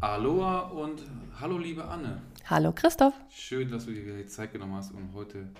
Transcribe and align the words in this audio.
Aloha 0.00 0.60
und 0.60 1.02
hallo 1.38 1.58
liebe 1.58 1.84
Anne. 1.84 2.22
Hallo 2.46 2.72
Christoph. 2.72 3.12
Schön, 3.28 3.70
dass 3.70 3.84
du 3.84 3.92
dir 3.92 4.16
die 4.16 4.26
Zeit 4.26 4.50
genommen 4.50 4.74
hast, 4.74 4.92
um 4.92 5.12
heute 5.12 5.50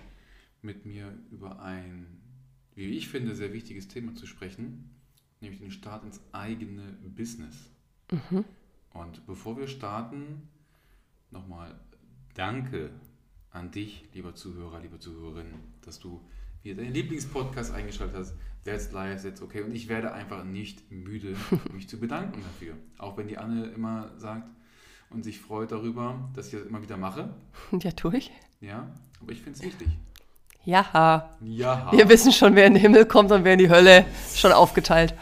mit 0.62 0.86
mir 0.86 1.12
über 1.30 1.60
ein, 1.60 2.06
wie 2.74 2.86
ich 2.96 3.10
finde, 3.10 3.34
sehr 3.34 3.52
wichtiges 3.52 3.88
Thema 3.88 4.14
zu 4.14 4.26
sprechen, 4.26 4.88
nämlich 5.42 5.60
den 5.60 5.70
Start 5.70 6.04
ins 6.04 6.22
eigene 6.32 6.96
Business. 7.14 7.70
Mhm. 8.10 8.46
Und 8.94 9.26
bevor 9.26 9.58
wir 9.58 9.68
starten, 9.68 10.48
nochmal 11.30 11.78
danke 12.32 12.92
an 13.50 13.70
dich, 13.70 14.08
lieber 14.14 14.34
Zuhörer, 14.34 14.80
liebe 14.80 14.98
Zuhörerin, 14.98 15.52
dass 15.82 16.00
du 16.00 16.18
wieder 16.62 16.82
deinen 16.82 16.94
Lieblingspodcast 16.94 17.74
eingeschaltet 17.74 18.16
hast. 18.16 18.34
That's 18.64 18.92
live, 18.92 19.22
that's 19.22 19.40
okay. 19.40 19.62
Und 19.62 19.74
ich 19.74 19.88
werde 19.88 20.12
einfach 20.12 20.44
nicht 20.44 20.90
müde, 20.90 21.34
mich 21.72 21.88
zu 21.88 21.98
bedanken 21.98 22.42
dafür. 22.42 22.74
Auch 22.98 23.16
wenn 23.16 23.26
die 23.26 23.38
Anne 23.38 23.66
immer 23.68 24.10
sagt 24.18 24.48
und 25.08 25.24
sich 25.24 25.40
freut 25.40 25.72
darüber, 25.72 26.30
dass 26.34 26.46
ich 26.46 26.52
das 26.52 26.62
immer 26.66 26.82
wieder 26.82 26.96
mache. 26.96 27.34
Ja, 27.80 27.90
tue 27.92 28.18
ich. 28.18 28.30
Ja, 28.60 28.90
aber 29.20 29.32
ich 29.32 29.40
finde 29.40 29.58
es 29.58 29.64
wichtig. 29.64 29.88
Ja. 30.64 31.30
Ja. 31.40 31.90
Wir 31.90 32.08
wissen 32.08 32.32
schon, 32.32 32.54
wer 32.54 32.66
in 32.66 32.74
den 32.74 32.82
Himmel 32.82 33.06
kommt 33.06 33.32
und 33.32 33.44
wer 33.44 33.54
in 33.54 33.58
die 33.58 33.70
Hölle. 33.70 34.04
Schon 34.34 34.52
aufgeteilt. 34.52 35.14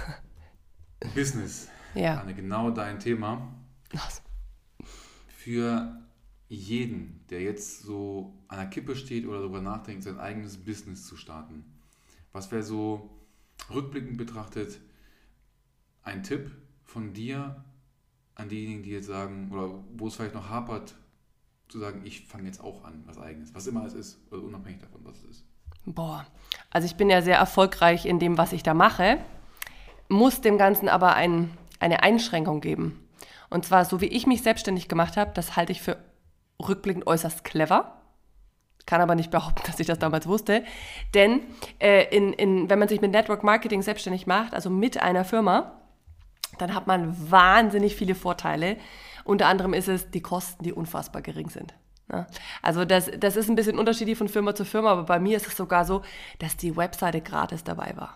Business. 1.14 1.68
Ja. 1.94 2.20
Anne, 2.20 2.34
genau 2.34 2.70
dein 2.70 2.98
Thema. 3.00 3.52
Was? 3.92 4.22
Für 5.28 6.00
jeden, 6.48 7.24
der 7.28 7.42
jetzt 7.42 7.82
so 7.82 8.34
an 8.48 8.58
der 8.58 8.66
Kippe 8.68 8.96
steht 8.96 9.26
oder 9.26 9.40
darüber 9.40 9.60
nachdenkt, 9.60 10.04
sein 10.04 10.18
eigenes 10.18 10.56
Business 10.56 11.06
zu 11.06 11.16
starten. 11.16 11.64
Was 12.32 12.50
wäre 12.50 12.62
so 12.62 13.10
rückblickend 13.72 14.16
betrachtet 14.16 14.80
ein 16.02 16.22
Tipp 16.22 16.50
von 16.84 17.12
dir 17.12 17.64
an 18.34 18.48
diejenigen, 18.48 18.82
die 18.82 18.90
jetzt 18.90 19.06
sagen, 19.06 19.50
oder 19.52 19.70
wo 19.96 20.06
es 20.06 20.14
vielleicht 20.14 20.34
noch 20.34 20.48
hapert, 20.48 20.94
zu 21.68 21.78
sagen, 21.78 22.02
ich 22.04 22.26
fange 22.26 22.46
jetzt 22.46 22.62
auch 22.62 22.84
an, 22.84 23.02
was 23.04 23.18
eigenes, 23.18 23.54
was 23.54 23.66
immer 23.66 23.84
es 23.84 23.92
ist, 23.92 24.18
also 24.30 24.44
unabhängig 24.44 24.80
davon, 24.80 25.00
was 25.04 25.18
es 25.18 25.24
ist? 25.24 25.44
Boah, 25.84 26.26
also 26.70 26.86
ich 26.86 26.96
bin 26.96 27.10
ja 27.10 27.20
sehr 27.20 27.36
erfolgreich 27.36 28.06
in 28.06 28.18
dem, 28.18 28.38
was 28.38 28.52
ich 28.52 28.62
da 28.62 28.74
mache, 28.74 29.18
muss 30.08 30.40
dem 30.40 30.56
Ganzen 30.56 30.88
aber 30.88 31.14
ein, 31.14 31.50
eine 31.78 32.02
Einschränkung 32.02 32.60
geben. 32.60 33.06
Und 33.50 33.64
zwar, 33.64 33.84
so 33.84 34.00
wie 34.00 34.06
ich 34.06 34.26
mich 34.26 34.42
selbstständig 34.42 34.88
gemacht 34.88 35.16
habe, 35.16 35.32
das 35.34 35.56
halte 35.56 35.72
ich 35.72 35.82
für 35.82 35.98
rückblickend 36.66 37.06
äußerst 37.06 37.44
clever. 37.44 37.97
Kann 38.88 39.02
aber 39.02 39.14
nicht 39.14 39.30
behaupten, 39.30 39.62
dass 39.66 39.78
ich 39.78 39.86
das 39.86 39.98
damals 39.98 40.26
wusste. 40.26 40.64
Denn 41.12 41.42
äh, 41.78 42.04
in, 42.04 42.32
in, 42.32 42.70
wenn 42.70 42.78
man 42.78 42.88
sich 42.88 43.02
mit 43.02 43.12
Network 43.12 43.44
Marketing 43.44 43.82
selbstständig 43.82 44.26
macht, 44.26 44.54
also 44.54 44.70
mit 44.70 45.00
einer 45.02 45.26
Firma, 45.26 45.72
dann 46.56 46.74
hat 46.74 46.86
man 46.86 47.30
wahnsinnig 47.30 47.94
viele 47.94 48.14
Vorteile. 48.14 48.78
Unter 49.24 49.46
anderem 49.46 49.74
ist 49.74 49.88
es 49.88 50.10
die 50.10 50.22
Kosten, 50.22 50.64
die 50.64 50.72
unfassbar 50.72 51.20
gering 51.20 51.50
sind. 51.50 51.74
Ja, 52.10 52.26
also 52.62 52.86
das, 52.86 53.10
das 53.20 53.36
ist 53.36 53.50
ein 53.50 53.56
bisschen 53.56 53.78
unterschiedlich 53.78 54.16
von 54.16 54.28
Firma 54.28 54.54
zu 54.54 54.64
Firma, 54.64 54.92
aber 54.92 55.02
bei 55.02 55.18
mir 55.18 55.36
ist 55.36 55.46
es 55.46 55.54
sogar 55.58 55.84
so, 55.84 56.00
dass 56.38 56.56
die 56.56 56.74
Webseite 56.74 57.20
gratis 57.20 57.62
dabei 57.62 57.92
war. 57.94 58.14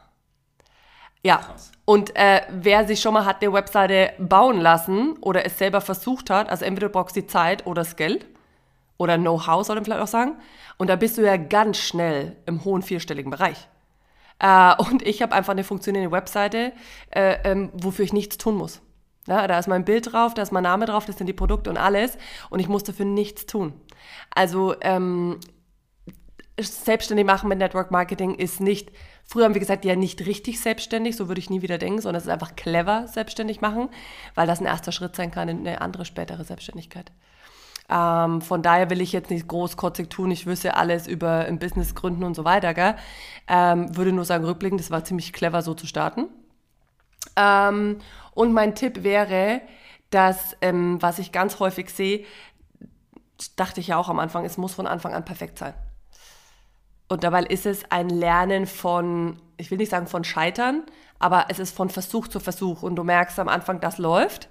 Ja, 1.22 1.36
Krass. 1.36 1.70
und 1.84 2.16
äh, 2.16 2.40
wer 2.48 2.86
sich 2.86 3.02
schon 3.02 3.12
mal 3.12 3.26
hat 3.26 3.42
eine 3.42 3.52
Webseite 3.52 4.14
bauen 4.18 4.58
lassen 4.58 5.18
oder 5.20 5.44
es 5.44 5.58
selber 5.58 5.82
versucht 5.82 6.30
hat, 6.30 6.48
also 6.48 6.64
entweder 6.64 6.88
du 6.88 6.94
brauchst 6.94 7.14
die 7.14 7.26
Zeit 7.26 7.66
oder 7.66 7.82
das 7.82 7.96
Geld 7.96 8.24
oder 9.02 9.18
Know-how, 9.18 9.66
soll 9.66 9.76
man 9.76 9.84
vielleicht 9.84 10.02
auch 10.02 10.06
sagen, 10.06 10.36
und 10.78 10.88
da 10.88 10.96
bist 10.96 11.18
du 11.18 11.22
ja 11.22 11.36
ganz 11.36 11.78
schnell 11.78 12.36
im 12.46 12.64
hohen 12.64 12.82
vierstelligen 12.82 13.30
Bereich. 13.30 13.68
Äh, 14.38 14.74
und 14.90 15.02
ich 15.02 15.22
habe 15.22 15.34
einfach 15.34 15.52
eine 15.52 15.64
funktionierende 15.64 16.12
Webseite, 16.12 16.72
äh, 17.10 17.38
ähm, 17.44 17.70
wofür 17.74 18.04
ich 18.04 18.12
nichts 18.12 18.38
tun 18.38 18.56
muss. 18.56 18.80
Ja, 19.28 19.46
da 19.46 19.58
ist 19.58 19.68
mein 19.68 19.84
Bild 19.84 20.12
drauf, 20.12 20.34
da 20.34 20.42
ist 20.42 20.50
mein 20.50 20.64
Name 20.64 20.86
drauf, 20.86 21.04
das 21.04 21.16
sind 21.16 21.28
die 21.28 21.32
Produkte 21.32 21.70
und 21.70 21.76
alles. 21.76 22.18
Und 22.50 22.58
ich 22.58 22.68
muss 22.68 22.82
dafür 22.82 23.06
nichts 23.06 23.46
tun. 23.46 23.72
Also 24.34 24.74
ähm, 24.80 25.38
selbstständig 26.60 27.24
machen 27.24 27.48
mit 27.48 27.58
Network 27.58 27.90
Marketing 27.90 28.34
ist 28.34 28.60
nicht, 28.60 28.90
früher 29.24 29.44
haben 29.44 29.54
wir 29.54 29.60
gesagt, 29.60 29.84
ja 29.84 29.94
nicht 29.94 30.26
richtig 30.26 30.60
selbstständig, 30.60 31.16
so 31.16 31.28
würde 31.28 31.38
ich 31.38 31.50
nie 31.50 31.62
wieder 31.62 31.78
denken, 31.78 32.00
sondern 32.00 32.18
es 32.18 32.24
ist 32.24 32.32
einfach 32.32 32.56
clever 32.56 33.06
selbstständig 33.06 33.60
machen, 33.60 33.88
weil 34.34 34.46
das 34.46 34.60
ein 34.60 34.66
erster 34.66 34.92
Schritt 34.92 35.14
sein 35.14 35.30
kann 35.30 35.48
in 35.48 35.60
eine 35.60 35.80
andere 35.80 36.04
spätere 36.04 36.44
Selbstständigkeit. 36.44 37.12
Ähm, 37.92 38.40
von 38.40 38.62
daher 38.62 38.88
will 38.90 39.00
ich 39.00 39.12
jetzt 39.12 39.30
nicht 39.30 39.46
großkotzig 39.48 40.08
tun, 40.08 40.30
ich 40.30 40.46
wüsste 40.46 40.76
alles 40.76 41.06
über 41.06 41.40
ein 41.40 41.58
Business 41.58 41.94
gründen 41.94 42.24
und 42.24 42.34
so 42.34 42.44
weiter. 42.44 42.72
Gell? 42.72 42.96
Ähm, 43.48 43.94
würde 43.96 44.12
nur 44.12 44.24
sagen, 44.24 44.44
rückblickend, 44.44 44.80
das 44.80 44.90
war 44.90 45.04
ziemlich 45.04 45.32
clever, 45.32 45.60
so 45.62 45.74
zu 45.74 45.86
starten. 45.86 46.28
Ähm, 47.36 47.98
und 48.34 48.52
mein 48.52 48.74
Tipp 48.74 49.02
wäre, 49.02 49.60
dass, 50.10 50.56
ähm, 50.62 51.00
was 51.02 51.18
ich 51.18 51.32
ganz 51.32 51.58
häufig 51.58 51.90
sehe, 51.90 52.24
dachte 53.56 53.80
ich 53.80 53.88
ja 53.88 53.96
auch 53.96 54.08
am 54.08 54.20
Anfang, 54.20 54.44
es 54.44 54.56
muss 54.56 54.74
von 54.74 54.86
Anfang 54.86 55.14
an 55.14 55.24
perfekt 55.24 55.58
sein. 55.58 55.74
Und 57.08 57.24
dabei 57.24 57.42
ist 57.42 57.66
es 57.66 57.90
ein 57.90 58.08
Lernen 58.08 58.66
von, 58.66 59.36
ich 59.58 59.70
will 59.70 59.78
nicht 59.78 59.90
sagen 59.90 60.06
von 60.06 60.24
Scheitern, 60.24 60.84
aber 61.22 61.46
es 61.48 61.58
ist 61.58 61.74
von 61.74 61.88
Versuch 61.88 62.28
zu 62.28 62.40
Versuch 62.40 62.82
und 62.82 62.96
du 62.96 63.04
merkst 63.04 63.38
am 63.38 63.48
Anfang, 63.48 63.80
das 63.80 63.98
läuft 63.98 64.48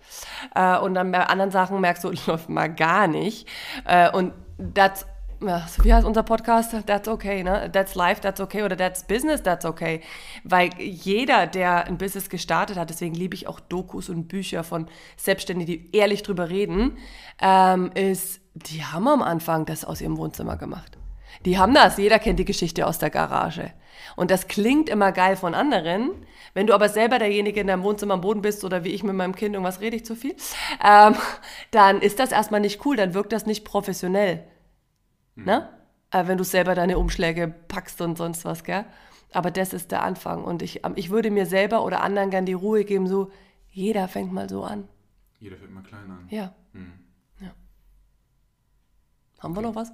äh, 0.55 0.77
und 0.77 0.93
dann 0.93 1.11
bei 1.11 1.25
anderen 1.25 1.51
Sachen 1.51 1.79
merkst 1.81 2.03
du, 2.03 2.11
läuft 2.27 2.49
mal 2.49 2.73
gar 2.73 3.07
nicht 3.07 3.47
äh, 3.85 4.11
und 4.11 4.33
das 4.57 5.05
wie 5.41 5.91
heißt 5.91 6.05
unser 6.05 6.21
Podcast? 6.21 6.75
That's 6.85 7.07
okay, 7.07 7.43
ne? 7.43 7.67
That's 7.71 7.95
life, 7.95 8.21
that's 8.21 8.39
okay 8.39 8.61
oder 8.61 8.77
that's 8.77 9.03
business, 9.03 9.41
that's 9.41 9.65
okay. 9.65 10.01
Weil 10.43 10.69
jeder, 10.77 11.47
der 11.47 11.87
ein 11.87 11.97
Business 11.97 12.29
gestartet 12.29 12.77
hat, 12.77 12.91
deswegen 12.91 13.15
liebe 13.15 13.33
ich 13.33 13.47
auch 13.47 13.59
Dokus 13.59 14.09
und 14.09 14.27
Bücher 14.27 14.63
von 14.63 14.87
Selbstständigen, 15.17 15.73
die 15.73 15.97
ehrlich 15.97 16.21
drüber 16.21 16.49
reden, 16.49 16.95
ähm, 17.41 17.89
ist, 17.95 18.39
die 18.53 18.83
haben 18.83 19.07
am 19.07 19.23
Anfang 19.23 19.65
das 19.65 19.83
aus 19.83 19.99
ihrem 19.99 20.17
Wohnzimmer 20.17 20.57
gemacht. 20.57 20.99
Die 21.45 21.57
haben 21.57 21.73
das, 21.73 21.97
jeder 21.97 22.19
kennt 22.19 22.37
die 22.37 22.45
Geschichte 22.45 22.85
aus 22.85 22.99
der 22.99 23.09
Garage. 23.09 23.71
Und 24.15 24.29
das 24.29 24.47
klingt 24.47 24.89
immer 24.89 25.11
geil 25.11 25.35
von 25.35 25.55
anderen, 25.55 26.11
wenn 26.53 26.67
du 26.67 26.73
aber 26.73 26.89
selber 26.89 27.19
derjenige 27.19 27.61
in 27.61 27.67
deinem 27.67 27.83
Wohnzimmer 27.83 28.15
am 28.15 28.21
Boden 28.21 28.41
bist 28.41 28.63
oder 28.63 28.83
wie 28.83 28.89
ich 28.89 29.03
mit 29.03 29.15
meinem 29.15 29.35
Kind, 29.35 29.55
irgendwas 29.55 29.81
rede 29.81 29.95
ich 29.95 30.05
zu 30.05 30.15
viel, 30.15 30.35
ähm, 30.83 31.15
dann 31.71 32.01
ist 32.01 32.19
das 32.19 32.31
erstmal 32.31 32.61
nicht 32.61 32.85
cool, 32.85 32.95
dann 32.95 33.13
wirkt 33.13 33.31
das 33.31 33.45
nicht 33.45 33.65
professionell. 33.65 34.43
Mhm. 35.35 35.45
Ne? 35.45 35.69
Äh, 36.11 36.27
wenn 36.27 36.37
du 36.37 36.43
selber 36.43 36.75
deine 36.75 36.97
Umschläge 36.97 37.53
packst 37.67 38.01
und 38.01 38.17
sonst 38.17 38.45
was, 38.45 38.63
gell? 38.63 38.85
Aber 39.33 39.49
das 39.49 39.73
ist 39.73 39.91
der 39.91 40.03
Anfang. 40.03 40.43
Und 40.43 40.61
ich, 40.61 40.85
ähm, 40.85 40.93
ich 40.95 41.09
würde 41.09 41.31
mir 41.31 41.45
selber 41.45 41.85
oder 41.85 42.01
anderen 42.01 42.29
gern 42.29 42.45
die 42.45 42.53
Ruhe 42.53 42.83
geben, 42.83 43.07
so, 43.07 43.31
jeder 43.69 44.07
fängt 44.07 44.33
mal 44.33 44.49
so 44.49 44.63
an. 44.63 44.87
Jeder 45.39 45.55
fängt 45.55 45.73
mal 45.73 45.83
klein 45.83 46.11
an. 46.11 46.27
Ja. 46.29 46.53
Mhm. 46.73 46.93
Haben 49.41 49.55
wir 49.55 49.61
noch 49.61 49.75
was? 49.75 49.91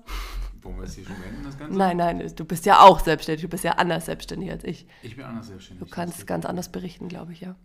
Wollen 0.61 0.77
wir 0.77 0.83
es 0.83 0.95
hier 0.95 1.05
schon 1.05 1.15
beenden, 1.21 1.43
das 1.43 1.57
Ganze? 1.57 1.77
Nein, 1.77 1.97
nein, 1.97 2.31
du 2.35 2.45
bist 2.45 2.65
ja 2.65 2.81
auch 2.81 2.99
selbstständig. 2.99 3.43
Du 3.43 3.47
bist 3.47 3.63
ja 3.63 3.73
anders 3.73 4.05
selbstständig 4.05 4.51
als 4.51 4.63
ich. 4.65 4.87
Ich 5.01 5.15
bin 5.15 5.25
anders 5.25 5.47
selbstständig. 5.47 5.87
Du 5.87 5.93
kannst 5.93 6.27
ganz 6.27 6.45
anders 6.45 6.71
berichten, 6.71 7.07
glaube 7.07 7.31
ich, 7.31 7.41
ja. 7.41 7.55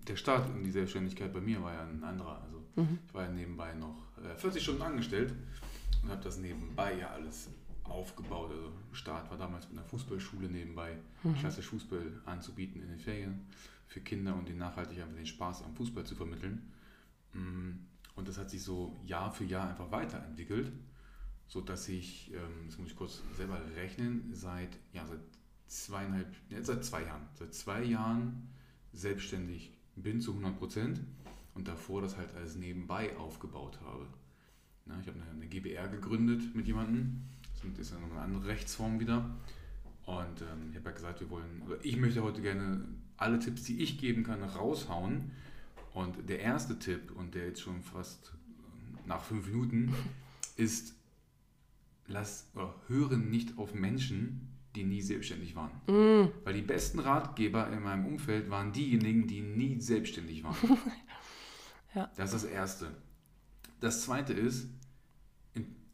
Der 0.00 0.16
Start 0.16 0.48
in 0.48 0.64
die 0.64 0.70
Selbstständigkeit 0.70 1.32
bei 1.32 1.40
mir 1.40 1.62
war 1.62 1.72
ja 1.72 1.82
ein 1.82 2.02
anderer. 2.02 2.42
Also 2.42 2.64
mhm. 2.76 2.98
ich 3.06 3.14
war 3.14 3.24
ja 3.24 3.30
nebenbei 3.30 3.74
noch 3.74 3.94
40 4.38 4.60
äh, 4.60 4.64
Stunden 4.64 4.82
angestellt 4.82 5.34
und 6.02 6.10
habe 6.10 6.22
das 6.22 6.38
nebenbei 6.38 6.94
ja 6.98 7.10
alles 7.10 7.48
aufgebaut. 7.84 8.50
Also 8.50 8.72
Start 8.92 9.30
war 9.30 9.38
damals 9.38 9.68
mit 9.68 9.78
einer 9.78 9.86
Fußballschule 9.86 10.48
nebenbei, 10.48 10.96
mhm. 11.22 11.34
klassisch 11.36 11.66
Fußball 11.66 12.20
anzubieten 12.24 12.82
in 12.82 12.88
den 12.88 12.98
Ferien 12.98 13.46
für 13.86 14.00
Kinder 14.00 14.34
und 14.34 14.48
den 14.48 14.58
nachhaltig 14.58 14.98
einfach 14.98 15.16
den 15.16 15.26
Spaß 15.26 15.62
am 15.62 15.74
Fußball 15.74 16.04
zu 16.04 16.14
vermitteln. 16.14 16.72
Mm, 17.32 17.70
und 18.18 18.28
das 18.28 18.36
hat 18.36 18.50
sich 18.50 18.62
so 18.62 18.94
Jahr 19.06 19.32
für 19.32 19.44
Jahr 19.44 19.68
einfach 19.68 19.90
weiterentwickelt 19.90 20.70
so 21.48 21.62
dass 21.62 21.88
ich, 21.88 22.30
ähm, 22.32 22.66
das 22.66 22.78
muss 22.78 22.90
ich 22.90 22.96
kurz 22.96 23.22
selber 23.36 23.58
rechnen, 23.74 24.30
seit, 24.32 24.68
ja, 24.92 25.04
seit 25.06 25.20
zweieinhalb, 25.66 26.28
ja, 26.50 26.62
seit 26.62 26.84
zwei 26.84 27.02
Jahren, 27.02 27.22
seit 27.34 27.54
zwei 27.54 27.82
Jahren 27.82 28.48
selbstständig 28.92 29.72
bin 29.96 30.20
zu 30.20 30.32
100 30.32 30.58
Prozent 30.58 31.00
und 31.54 31.66
davor 31.66 32.02
das 32.02 32.16
halt 32.16 32.34
alles 32.34 32.56
nebenbei 32.56 33.16
aufgebaut 33.16 33.80
habe. 33.82 34.06
Na, 34.84 34.98
ich 35.00 35.08
habe 35.08 35.18
eine, 35.20 35.46
GBR 35.46 35.88
gegründet 35.88 36.54
mit 36.54 36.66
jemandem, 36.66 37.22
das 37.54 37.78
ist 37.78 37.92
ja 37.92 37.98
noch 37.98 38.10
eine 38.10 38.20
andere 38.20 38.46
Rechtsform 38.46 39.00
wieder. 39.00 39.30
Und 40.04 40.40
ähm, 40.40 40.70
ich 40.70 40.76
habe 40.76 40.86
ja 40.86 40.92
gesagt, 40.92 41.20
wir 41.20 41.28
wollen, 41.30 41.62
oder 41.66 41.76
ich 41.82 41.96
möchte 41.96 42.22
heute 42.22 42.40
gerne 42.40 42.84
alle 43.16 43.38
Tipps, 43.38 43.64
die 43.64 43.82
ich 43.82 43.98
geben 43.98 44.22
kann, 44.22 44.42
raushauen. 44.42 45.32
Und 45.98 46.28
der 46.28 46.38
erste 46.38 46.78
Tipp, 46.78 47.10
und 47.16 47.34
der 47.34 47.46
jetzt 47.46 47.60
schon 47.60 47.82
fast 47.82 48.32
nach 49.04 49.24
fünf 49.24 49.48
Minuten, 49.48 49.92
ist 50.54 50.94
lass, 52.06 52.48
oder 52.54 52.72
hören 52.86 53.30
nicht 53.30 53.58
auf 53.58 53.74
Menschen, 53.74 54.48
die 54.76 54.84
nie 54.84 55.02
selbstständig 55.02 55.56
waren. 55.56 55.72
Mm. 55.88 56.30
Weil 56.44 56.54
die 56.54 56.62
besten 56.62 57.00
Ratgeber 57.00 57.68
in 57.72 57.82
meinem 57.82 58.06
Umfeld 58.06 58.48
waren 58.48 58.72
diejenigen, 58.72 59.26
die 59.26 59.40
nie 59.40 59.80
selbstständig 59.80 60.44
waren. 60.44 60.54
ja. 61.96 62.08
Das 62.14 62.32
ist 62.32 62.44
das 62.44 62.50
Erste. 62.52 62.94
Das 63.80 64.02
Zweite 64.02 64.34
ist, 64.34 64.68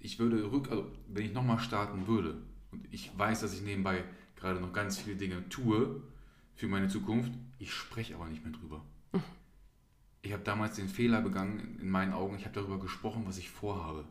ich 0.01 0.19
würde 0.19 0.53
rück, 0.53 0.71
also 0.71 0.93
wenn 1.09 1.25
ich 1.25 1.33
nochmal 1.33 1.61
starten 1.61 2.07
würde, 2.07 2.43
und 2.73 2.87
ich 2.91 3.11
weiß, 3.17 3.41
dass 3.41 3.55
ich 3.55 3.63
nebenbei 3.63 4.05
gerade 4.37 4.61
noch 4.61 4.75
ganz 4.75 4.99
viele 4.99 5.17
Dinge 5.17 5.49
tue 5.49 6.03
für 6.57 6.69
meine 6.69 6.89
Zukunft, 6.89 7.33
ich 7.59 7.73
spreche 7.73 8.17
aber 8.17 8.27
nicht 8.27 8.45
mehr 8.45 8.53
drüber. 8.53 8.85
ich 10.25 10.33
habe 10.33 10.43
damals 10.43 10.77
den 10.77 10.89
Fehler 10.89 11.21
begangen, 11.21 11.79
in 11.81 11.91
meinen 11.91 12.15
Augen, 12.15 12.35
ich 12.35 12.45
habe 12.45 12.55
darüber 12.55 12.81
gesprochen, 12.81 13.25
was 13.27 13.37
ich 13.37 13.51
vorhabe. 13.51 14.07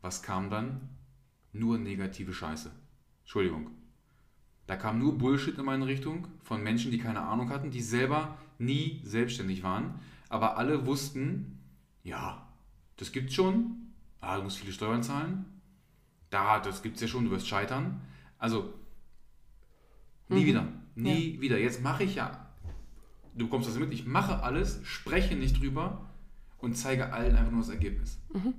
Was 0.00 0.22
kam 0.22 0.50
dann? 0.50 0.88
Nur 1.52 1.78
negative 1.78 2.32
Scheiße. 2.32 2.70
Entschuldigung. 3.22 3.72
Da 4.68 4.76
kam 4.76 5.00
nur 5.00 5.18
Bullshit 5.18 5.58
in 5.58 5.64
meine 5.64 5.86
Richtung 5.86 6.28
von 6.42 6.62
Menschen, 6.62 6.92
die 6.92 6.98
keine 6.98 7.22
Ahnung 7.22 7.50
hatten, 7.50 7.72
die 7.72 7.80
selber 7.80 8.38
nie 8.58 9.00
selbstständig 9.04 9.64
waren, 9.64 9.98
aber 10.28 10.56
alle 10.56 10.86
wussten, 10.86 11.58
ja, 12.04 12.48
das 12.96 13.10
gibt's 13.10 13.34
schon, 13.34 13.92
ah, 14.20 14.36
du 14.36 14.44
musst 14.44 14.58
viele 14.58 14.72
Steuern 14.72 15.02
zahlen, 15.02 15.44
da, 16.30 16.60
das 16.60 16.82
gibt's 16.82 17.00
ja 17.00 17.08
schon, 17.08 17.24
du 17.24 17.32
wirst 17.32 17.48
scheitern. 17.48 18.00
Also, 18.38 18.72
nie 20.28 20.42
mhm. 20.42 20.46
wieder, 20.46 20.68
nie 20.94 21.34
ja. 21.34 21.40
wieder. 21.40 21.58
Jetzt 21.58 21.82
mache 21.82 22.04
ich 22.04 22.14
ja, 22.14 22.41
du 23.34 23.46
bekommst 23.46 23.68
das 23.68 23.76
mit, 23.76 23.92
ich 23.92 24.06
mache 24.06 24.42
alles, 24.42 24.80
spreche 24.84 25.34
nicht 25.34 25.60
drüber 25.60 26.06
und 26.58 26.74
zeige 26.76 27.12
allen 27.12 27.36
einfach 27.36 27.52
nur 27.52 27.60
das 27.60 27.70
Ergebnis. 27.70 28.18
Mhm. 28.32 28.54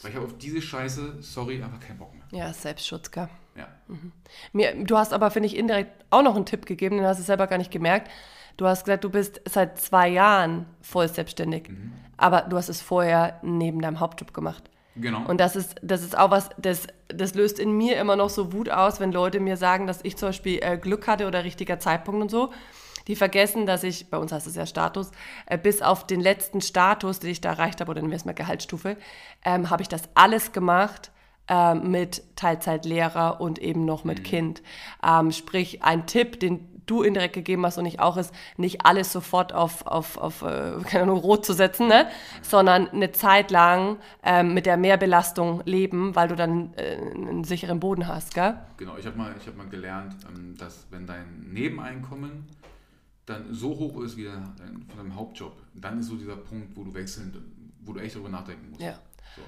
Weil 0.00 0.10
ich 0.10 0.16
habe 0.16 0.26
auf 0.26 0.38
diese 0.38 0.62
Scheiße, 0.62 1.18
sorry, 1.20 1.62
einfach 1.62 1.80
keinen 1.80 1.98
Bock 1.98 2.12
mehr. 2.14 2.24
Ja, 2.30 2.52
Selbstschutz, 2.52 3.10
gell? 3.10 3.28
Ja. 3.56 3.68
Mhm. 3.88 4.12
Mir, 4.52 4.84
du 4.84 4.96
hast 4.96 5.12
aber, 5.12 5.30
finde 5.30 5.48
ich, 5.48 5.56
indirekt 5.56 6.04
auch 6.10 6.22
noch 6.22 6.34
einen 6.34 6.46
Tipp 6.46 6.66
gegeben, 6.66 6.96
den 6.96 7.06
hast 7.06 7.18
du 7.18 7.24
selber 7.24 7.46
gar 7.46 7.58
nicht 7.58 7.70
gemerkt. 7.70 8.10
Du 8.56 8.66
hast 8.66 8.84
gesagt, 8.84 9.04
du 9.04 9.10
bist 9.10 9.40
seit 9.48 9.78
zwei 9.80 10.08
Jahren 10.08 10.66
voll 10.80 11.08
selbstständig, 11.08 11.68
mhm. 11.68 11.92
aber 12.16 12.42
du 12.42 12.56
hast 12.56 12.68
es 12.68 12.82
vorher 12.82 13.40
neben 13.42 13.80
deinem 13.80 14.00
Hauptjob 14.00 14.34
gemacht. 14.34 14.70
Genau. 14.94 15.24
Und 15.26 15.40
das 15.40 15.56
ist, 15.56 15.76
das 15.82 16.02
ist 16.02 16.16
auch 16.18 16.30
was, 16.30 16.50
das, 16.58 16.86
das 17.08 17.34
löst 17.34 17.58
in 17.58 17.72
mir 17.72 17.96
immer 17.96 18.16
noch 18.16 18.28
so 18.28 18.52
Wut 18.52 18.68
aus, 18.68 19.00
wenn 19.00 19.10
Leute 19.10 19.40
mir 19.40 19.56
sagen, 19.56 19.86
dass 19.86 20.00
ich 20.02 20.16
zum 20.16 20.28
Beispiel 20.28 20.58
äh, 20.62 20.76
Glück 20.76 21.06
hatte 21.06 21.26
oder 21.26 21.44
richtiger 21.44 21.78
Zeitpunkt 21.78 22.20
und 22.20 22.30
so. 22.30 22.52
Die 23.06 23.16
vergessen, 23.16 23.66
dass 23.66 23.84
ich, 23.84 24.10
bei 24.10 24.18
uns 24.18 24.32
heißt 24.32 24.46
es 24.46 24.56
ja 24.56 24.66
Status, 24.66 25.10
äh, 25.46 25.58
bis 25.58 25.82
auf 25.82 26.06
den 26.06 26.20
letzten 26.20 26.60
Status, 26.60 27.18
den 27.18 27.30
ich 27.30 27.40
da 27.40 27.50
erreicht 27.50 27.80
habe, 27.80 27.90
oder 27.90 28.00
nennen 28.00 28.10
wir 28.10 28.16
es 28.16 28.24
mal 28.24 28.34
Gehaltsstufe, 28.34 28.96
ähm, 29.44 29.70
habe 29.70 29.82
ich 29.82 29.88
das 29.88 30.02
alles 30.14 30.52
gemacht, 30.52 31.10
äh, 31.48 31.74
mit 31.74 32.22
Teilzeitlehrer 32.36 33.40
und 33.40 33.58
eben 33.58 33.84
noch 33.84 34.04
mit 34.04 34.20
mhm. 34.20 34.22
Kind. 34.22 34.62
Ähm, 35.04 35.32
sprich, 35.32 35.82
ein 35.82 36.06
Tipp, 36.06 36.38
den 36.40 36.68
du 36.86 37.02
indirekt 37.02 37.34
gegeben 37.34 37.64
hast 37.64 37.78
und 37.78 37.86
ich 37.86 38.00
auch, 38.00 38.16
ist 38.16 38.34
nicht 38.56 38.84
alles 38.84 39.12
sofort 39.12 39.52
auf, 39.52 39.86
auf, 39.86 40.16
auf 40.18 40.42
äh, 40.42 40.72
keine 40.84 41.04
Ahnung, 41.04 41.18
rot 41.18 41.44
zu 41.44 41.52
setzen, 41.52 41.88
ne? 41.88 42.08
sondern 42.42 42.88
eine 42.88 43.12
Zeit 43.12 43.50
lang 43.50 43.98
ähm, 44.22 44.54
mit 44.54 44.66
der 44.66 44.76
Mehrbelastung 44.76 45.62
leben, 45.64 46.14
weil 46.14 46.28
du 46.28 46.36
dann 46.36 46.74
äh, 46.74 46.96
einen 46.96 47.44
sicheren 47.44 47.80
Boden 47.80 48.06
hast, 48.06 48.34
gell? 48.34 48.58
Genau, 48.76 48.96
ich 48.96 49.06
habe 49.06 49.16
mal, 49.16 49.34
hab 49.34 49.56
mal 49.56 49.68
gelernt, 49.68 50.14
ähm, 50.28 50.56
dass 50.56 50.86
wenn 50.90 51.06
dein 51.06 51.46
Nebeneinkommen 51.52 52.46
dann 53.26 53.52
so 53.52 53.70
hoch 53.70 54.02
ist 54.02 54.16
wie 54.16 54.24
der, 54.24 54.42
von 54.88 54.96
deinem 54.96 55.14
Hauptjob, 55.14 55.56
dann 55.74 56.00
ist 56.00 56.06
so 56.06 56.16
dieser 56.16 56.36
Punkt, 56.36 56.76
wo 56.76 56.84
du 56.84 56.92
wechseln, 56.94 57.32
wo 57.80 57.92
du 57.92 58.00
echt 58.00 58.14
darüber 58.14 58.30
nachdenken 58.30 58.70
musst. 58.70 58.82
Ja. 58.82 58.98
So. 59.36 59.42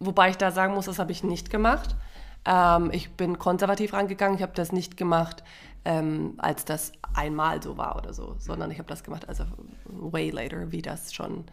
Wobei 0.00 0.30
ich 0.30 0.36
da 0.36 0.50
sagen 0.50 0.74
muss, 0.74 0.86
das 0.86 0.98
habe 0.98 1.12
ich 1.12 1.24
nicht 1.24 1.50
gemacht. 1.50 1.96
Ähm, 2.44 2.90
ich 2.92 3.10
bin 3.10 3.38
konservativ 3.38 3.92
rangegangen. 3.92 4.36
Ich 4.36 4.42
habe 4.42 4.54
das 4.54 4.72
nicht 4.72 4.96
gemacht, 4.96 5.42
ähm, 5.84 6.34
als 6.38 6.64
das 6.64 6.92
einmal 7.14 7.62
so 7.62 7.76
war 7.76 7.96
oder 7.96 8.12
so, 8.12 8.36
sondern 8.38 8.70
ich 8.70 8.78
habe 8.78 8.88
das 8.88 9.02
gemacht, 9.02 9.28
also 9.28 9.44
way 9.84 10.30
later, 10.30 10.70
wie 10.70 10.82
das 10.82 11.12
schon. 11.12 11.44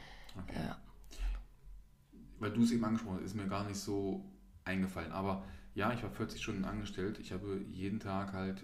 Okay. 0.43 0.59
Ja. 0.67 0.77
Weil 2.39 2.51
du 2.51 2.63
es 2.63 2.71
eben 2.71 2.83
angesprochen 2.83 3.17
hast, 3.17 3.25
ist 3.25 3.35
mir 3.35 3.47
gar 3.47 3.65
nicht 3.65 3.79
so 3.79 4.23
eingefallen. 4.65 5.11
Aber 5.11 5.43
ja, 5.73 5.91
ich 5.93 6.03
war 6.03 6.11
40 6.11 6.41
Stunden 6.41 6.65
angestellt. 6.65 7.17
Ich 7.19 7.31
habe 7.31 7.61
jeden 7.71 7.99
Tag 7.99 8.33
halt 8.33 8.63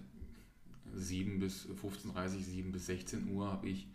7 0.94 1.38
bis 1.38 1.66
15.30 1.66 2.28
7 2.42 2.72
bis 2.72 2.86
16 2.86 3.28
Uhr 3.30 3.50
habe 3.50 3.68
ich 3.68 3.86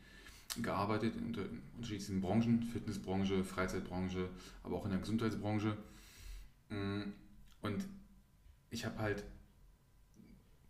gearbeitet 0.62 1.16
in 1.16 1.36
unterschiedlichen 1.76 2.22
Branchen, 2.22 2.64
Fitnessbranche, 2.64 3.44
Freizeitbranche, 3.44 4.30
aber 4.64 4.78
auch 4.78 4.86
in 4.86 4.92
der 4.92 5.00
Gesundheitsbranche. 5.00 5.78
Mm, 6.70 7.02
und 7.62 7.86
ich 8.70 8.86
habe 8.86 8.98
halt 9.00 9.24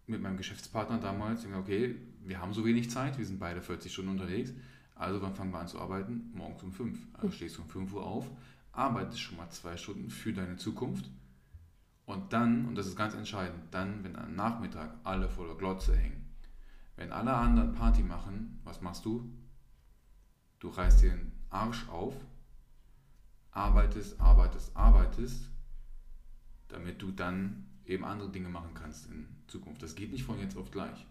mit 0.08 0.22
meinem 0.22 0.38
Geschäftspartner 0.38 1.00
damals 1.00 1.44
gesagt, 1.44 1.60
okay, 1.60 1.96
wir 2.24 2.42
haben 2.42 2.54
so 2.54 2.66
wenig 2.66 2.90
Zeit, 2.90 3.18
wir 3.18 3.26
sind 3.26 3.40
beide 3.40 3.62
40 3.62 3.92
Stunden 3.92 4.12
unterwegs, 4.12 4.54
also 4.96 5.22
wann 5.22 5.36
fangen 5.36 5.52
wir 5.52 5.60
an 5.60 5.68
zu 5.68 5.80
arbeiten? 5.80 6.32
Morgens 6.34 6.64
um 6.64 6.72
5. 6.72 6.98
Also 7.14 7.32
stehst 7.32 7.58
du 7.58 7.62
um 7.62 7.70
5 7.70 7.94
Uhr 7.94 8.06
auf, 8.06 8.30
arbeitest 8.72 9.22
schon 9.22 9.38
mal 9.38 9.50
zwei 9.50 9.78
Stunden 9.78 10.10
für 10.10 10.34
deine 10.34 10.58
Zukunft 10.58 11.10
und 12.08 12.32
dann, 12.32 12.66
und 12.66 12.76
das 12.76 12.88
ist 12.88 12.96
ganz 12.96 13.14
entscheidend, 13.14 13.66
dann, 13.72 14.04
wenn 14.04 14.16
am 14.16 14.34
Nachmittag 14.34 14.96
alle 15.04 15.28
vor 15.30 15.46
der 15.46 15.56
Glotze 15.56 15.96
hängen, 15.96 16.26
wenn 16.96 17.12
alle 17.12 17.34
anderen 17.34 17.74
Party 17.74 18.02
machen, 18.02 18.62
was 18.64 18.82
machst 18.82 19.04
du? 19.06 19.30
Du 20.60 20.70
reißt 20.70 21.04
den 21.04 21.34
Arsch 21.50 21.88
auf, 21.90 22.16
arbeitest, 23.52 24.20
arbeitest, 24.22 24.76
arbeitest, 24.76 25.50
damit 26.70 27.02
du 27.02 27.12
dann 27.12 27.68
eben 27.86 28.06
andere 28.06 28.32
Dinge 28.32 28.48
machen 28.48 28.74
kannst 28.74 29.12
in 29.12 29.28
Zukunft. 29.48 29.84
Das 29.84 29.94
geht 29.94 30.14
nicht 30.14 30.24
von 30.24 30.40
jetzt 30.40 30.56
auf 30.56 30.72
gleich. 30.72 31.06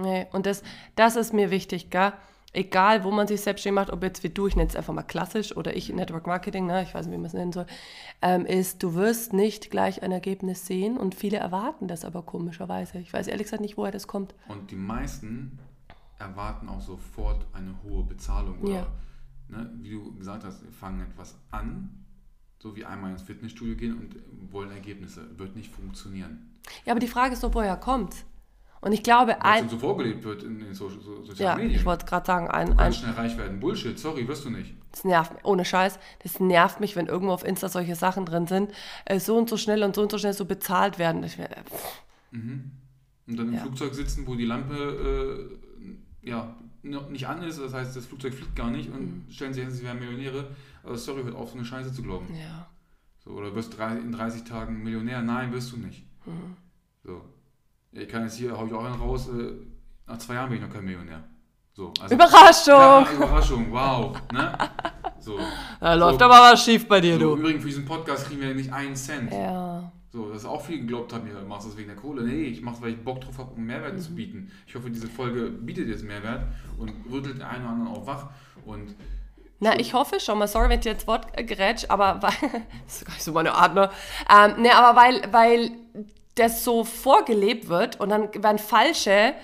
Nee, 0.00 0.26
und 0.32 0.46
das, 0.46 0.62
das 0.94 1.16
ist 1.16 1.32
mir 1.32 1.50
wichtig, 1.50 1.90
gell? 1.90 2.12
Egal, 2.54 3.04
wo 3.04 3.10
man 3.10 3.26
sich 3.26 3.42
selbstständig 3.42 3.74
macht, 3.74 3.92
ob 3.92 4.02
jetzt 4.02 4.22
wie 4.22 4.30
du, 4.30 4.46
ich 4.46 4.56
nenne 4.56 4.70
es 4.70 4.76
einfach 4.76 4.94
mal 4.94 5.02
klassisch 5.02 5.54
oder 5.54 5.76
ich 5.76 5.92
Network 5.92 6.26
Marketing, 6.26 6.66
ne, 6.66 6.82
ich 6.82 6.94
weiß 6.94 7.06
nicht, 7.06 7.14
wie 7.14 7.18
man 7.18 7.26
es 7.26 7.34
nennen 7.34 7.52
soll, 7.52 7.66
ähm, 8.22 8.46
ist, 8.46 8.82
du 8.82 8.94
wirst 8.94 9.34
nicht 9.34 9.70
gleich 9.70 10.02
ein 10.02 10.12
Ergebnis 10.12 10.66
sehen 10.66 10.96
und 10.96 11.14
viele 11.14 11.36
erwarten 11.36 11.88
das 11.88 12.06
aber 12.06 12.22
komischerweise. 12.22 12.98
Ich 12.98 13.12
weiß 13.12 13.26
ehrlich 13.26 13.44
gesagt 13.44 13.60
nicht, 13.60 13.76
woher 13.76 13.92
das 13.92 14.06
kommt. 14.06 14.34
Und 14.48 14.70
die 14.70 14.76
meisten 14.76 15.58
erwarten 16.18 16.70
auch 16.70 16.80
sofort 16.80 17.46
eine 17.52 17.74
hohe 17.82 18.02
Bezahlung. 18.04 18.60
Oder, 18.62 18.72
ja. 18.72 18.86
ne, 19.48 19.70
wie 19.82 19.90
du 19.90 20.16
gesagt 20.16 20.42
hast, 20.42 20.64
wir 20.64 20.72
fangen 20.72 21.02
etwas 21.02 21.36
an, 21.50 22.06
so 22.58 22.74
wie 22.74 22.86
einmal 22.86 23.10
ins 23.10 23.22
Fitnessstudio 23.22 23.76
gehen 23.76 23.98
und 23.98 24.52
wollen 24.52 24.70
Ergebnisse. 24.70 25.38
Wird 25.38 25.54
nicht 25.54 25.70
funktionieren. 25.70 26.58
Ja, 26.86 26.92
aber 26.92 27.00
die 27.00 27.08
Frage 27.08 27.34
ist 27.34 27.42
doch, 27.42 27.54
woher 27.54 27.76
kommt 27.76 28.24
Und 28.80 28.92
ich 28.92 29.02
glaube, 29.02 29.42
ein. 29.42 29.68
so 29.68 29.78
vorgelebt 29.78 30.24
wird 30.24 30.42
in 30.42 30.58
den 30.58 30.74
so, 30.74 30.88
so, 30.88 31.22
sozialen 31.22 31.38
ja, 31.38 31.56
Medien. 31.56 31.80
Ich 31.80 31.84
wollte 31.84 32.06
gerade 32.06 32.26
sagen, 32.26 32.48
ein. 32.48 32.70
Du 32.70 32.76
kannst 32.76 33.04
ein, 33.04 33.12
schnell 33.12 33.26
reich 33.26 33.36
werden. 33.36 33.60
Bullshit, 33.60 33.98
sorry, 33.98 34.26
wirst 34.28 34.44
du 34.44 34.50
nicht. 34.50 34.74
Das 34.92 35.04
nervt 35.04 35.34
mich, 35.34 35.44
ohne 35.44 35.64
Scheiß. 35.64 35.98
Das 36.22 36.40
nervt 36.40 36.80
mich, 36.80 36.96
wenn 36.96 37.06
irgendwo 37.06 37.32
auf 37.32 37.44
Insta 37.44 37.68
solche 37.68 37.94
Sachen 37.96 38.24
drin 38.24 38.46
sind. 38.46 38.72
Äh, 39.04 39.20
so 39.20 39.36
und 39.36 39.48
so 39.48 39.56
schnell 39.56 39.82
und 39.82 39.94
so 39.94 40.02
und 40.02 40.10
so 40.10 40.18
schnell 40.18 40.32
so 40.32 40.44
bezahlt 40.44 40.98
werden. 40.98 41.24
Ich, 41.24 41.38
äh, 41.38 41.48
mhm. 42.30 42.72
Und 43.26 43.36
dann 43.38 43.48
im 43.48 43.54
ja. 43.54 43.60
Flugzeug 43.60 43.94
sitzen, 43.94 44.26
wo 44.26 44.34
die 44.34 44.46
Lampe 44.46 45.58
äh, 46.24 46.28
ja, 46.28 46.54
nicht 46.82 47.26
an 47.26 47.42
ist, 47.42 47.60
das 47.60 47.74
heißt, 47.74 47.96
das 47.96 48.06
Flugzeug 48.06 48.34
fliegt 48.34 48.56
gar 48.56 48.70
nicht 48.70 48.90
und 48.90 49.26
mhm. 49.26 49.30
stellen 49.30 49.52
sich 49.52 49.64
hin, 49.64 49.72
sie 49.72 49.84
wären 49.84 49.98
Millionäre. 49.98 50.48
Aber 50.82 50.96
sorry, 50.96 51.22
hört 51.22 51.34
auf, 51.34 51.50
so 51.50 51.56
eine 51.56 51.64
Scheiße 51.64 51.92
zu 51.92 52.02
glauben. 52.02 52.26
Ja. 52.34 52.68
So, 53.24 53.30
oder 53.30 53.54
wirst 53.54 53.74
in 53.74 54.12
30 54.12 54.44
Tagen 54.44 54.82
Millionär? 54.82 55.22
Nein, 55.22 55.52
wirst 55.52 55.72
du 55.72 55.76
nicht. 55.76 56.04
Mhm. 56.24 56.56
So. 57.04 57.22
Ich 57.92 58.08
kann 58.08 58.22
jetzt 58.22 58.36
hier, 58.36 58.56
hau 58.56 58.66
ich 58.66 58.72
auch 58.72 58.84
einen 58.84 59.00
raus, 59.00 59.28
äh, 59.28 59.52
nach 60.06 60.18
zwei 60.18 60.34
Jahren 60.34 60.50
bin 60.50 60.58
ich 60.58 60.64
noch 60.64 60.72
kein 60.72 60.84
Millionär. 60.84 61.24
So, 61.72 61.92
also, 62.00 62.14
Überraschung! 62.14 62.74
Ja, 62.74 63.12
Überraschung, 63.12 63.66
wow. 63.70 64.16
Ne? 64.32 64.52
So. 65.20 65.38
Da 65.80 65.94
so. 65.94 66.00
läuft 66.00 66.22
aber 66.22 66.34
was 66.34 66.64
schief 66.64 66.88
bei 66.88 67.00
dir, 67.00 67.14
so, 67.14 67.34
du. 67.34 67.40
Übrigens, 67.40 67.62
für 67.62 67.68
diesen 67.68 67.84
Podcast 67.84 68.26
kriegen 68.26 68.40
wir 68.40 68.54
nicht 68.54 68.72
einen 68.72 68.96
Cent. 68.96 69.32
Ja. 69.32 69.92
So, 70.10 70.32
dass 70.32 70.44
auch 70.44 70.62
viele 70.62 70.80
geglaubt 70.80 71.12
haben, 71.12 71.26
ihr 71.28 71.40
machst 71.42 71.68
das 71.68 71.76
wegen 71.76 71.88
der 71.88 71.96
Kohle. 71.96 72.22
Nee, 72.22 72.44
ich 72.44 72.62
mach's, 72.62 72.80
weil 72.80 72.90
ich 72.90 73.04
Bock 73.04 73.20
drauf 73.20 73.38
habe, 73.38 73.52
um 73.54 73.64
Mehrwert 73.64 73.94
mhm. 73.94 74.00
zu 74.00 74.14
bieten. 74.14 74.50
Ich 74.66 74.74
hoffe, 74.74 74.90
diese 74.90 75.06
Folge 75.06 75.50
bietet 75.50 75.88
jetzt 75.88 76.02
Mehrwert 76.02 76.46
und 76.78 76.92
rüttelt 77.10 77.36
den 77.36 77.42
einen 77.42 77.62
oder 77.62 77.72
anderen 77.72 77.94
auch 77.94 78.06
wach. 78.06 78.30
Und 78.64 78.94
na, 79.60 79.78
ich 79.78 79.92
hoffe 79.92 80.20
schon 80.20 80.38
mal. 80.38 80.46
Sorry, 80.46 80.68
wenn 80.68 80.78
ich 80.78 80.84
jetzt 80.84 81.06
Wort 81.06 81.36
gerätsch, 81.36 81.84
aber 81.88 82.22
weil, 82.22 82.32
das 82.86 82.96
ist 82.96 83.06
gar 83.06 83.14
nicht 83.14 83.24
so 83.24 83.32
meine 83.32 83.52
Art, 83.52 83.74
ne? 83.74 83.90
Ähm, 84.30 84.62
ne, 84.62 84.74
aber 84.74 85.00
weil, 85.00 85.22
weil 85.32 85.72
das 86.38 86.64
so 86.64 86.84
vorgelebt 86.84 87.68
wird 87.68 88.00
und 88.00 88.10
dann 88.10 88.32
werden 88.42 88.58
falsche, 88.58 89.34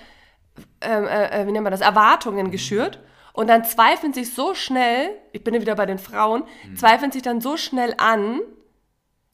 ähm, 0.81 1.05
äh, 1.05 1.41
äh, 1.41 1.47
wie 1.47 1.51
nennt 1.51 1.63
man 1.63 1.71
das, 1.71 1.81
Erwartungen 1.81 2.51
geschürt. 2.51 2.99
Und 3.33 3.47
dann 3.47 3.65
zweifeln 3.65 4.13
sich 4.13 4.33
so 4.33 4.53
schnell, 4.53 5.09
ich 5.33 5.43
bin 5.43 5.53
ja 5.53 5.61
wieder 5.61 5.75
bei 5.75 5.85
den 5.85 5.99
Frauen, 5.99 6.43
mhm. 6.67 6.75
zweifeln 6.77 7.11
sich 7.11 7.21
dann 7.21 7.41
so 7.41 7.57
schnell 7.57 7.93
an, 7.97 8.39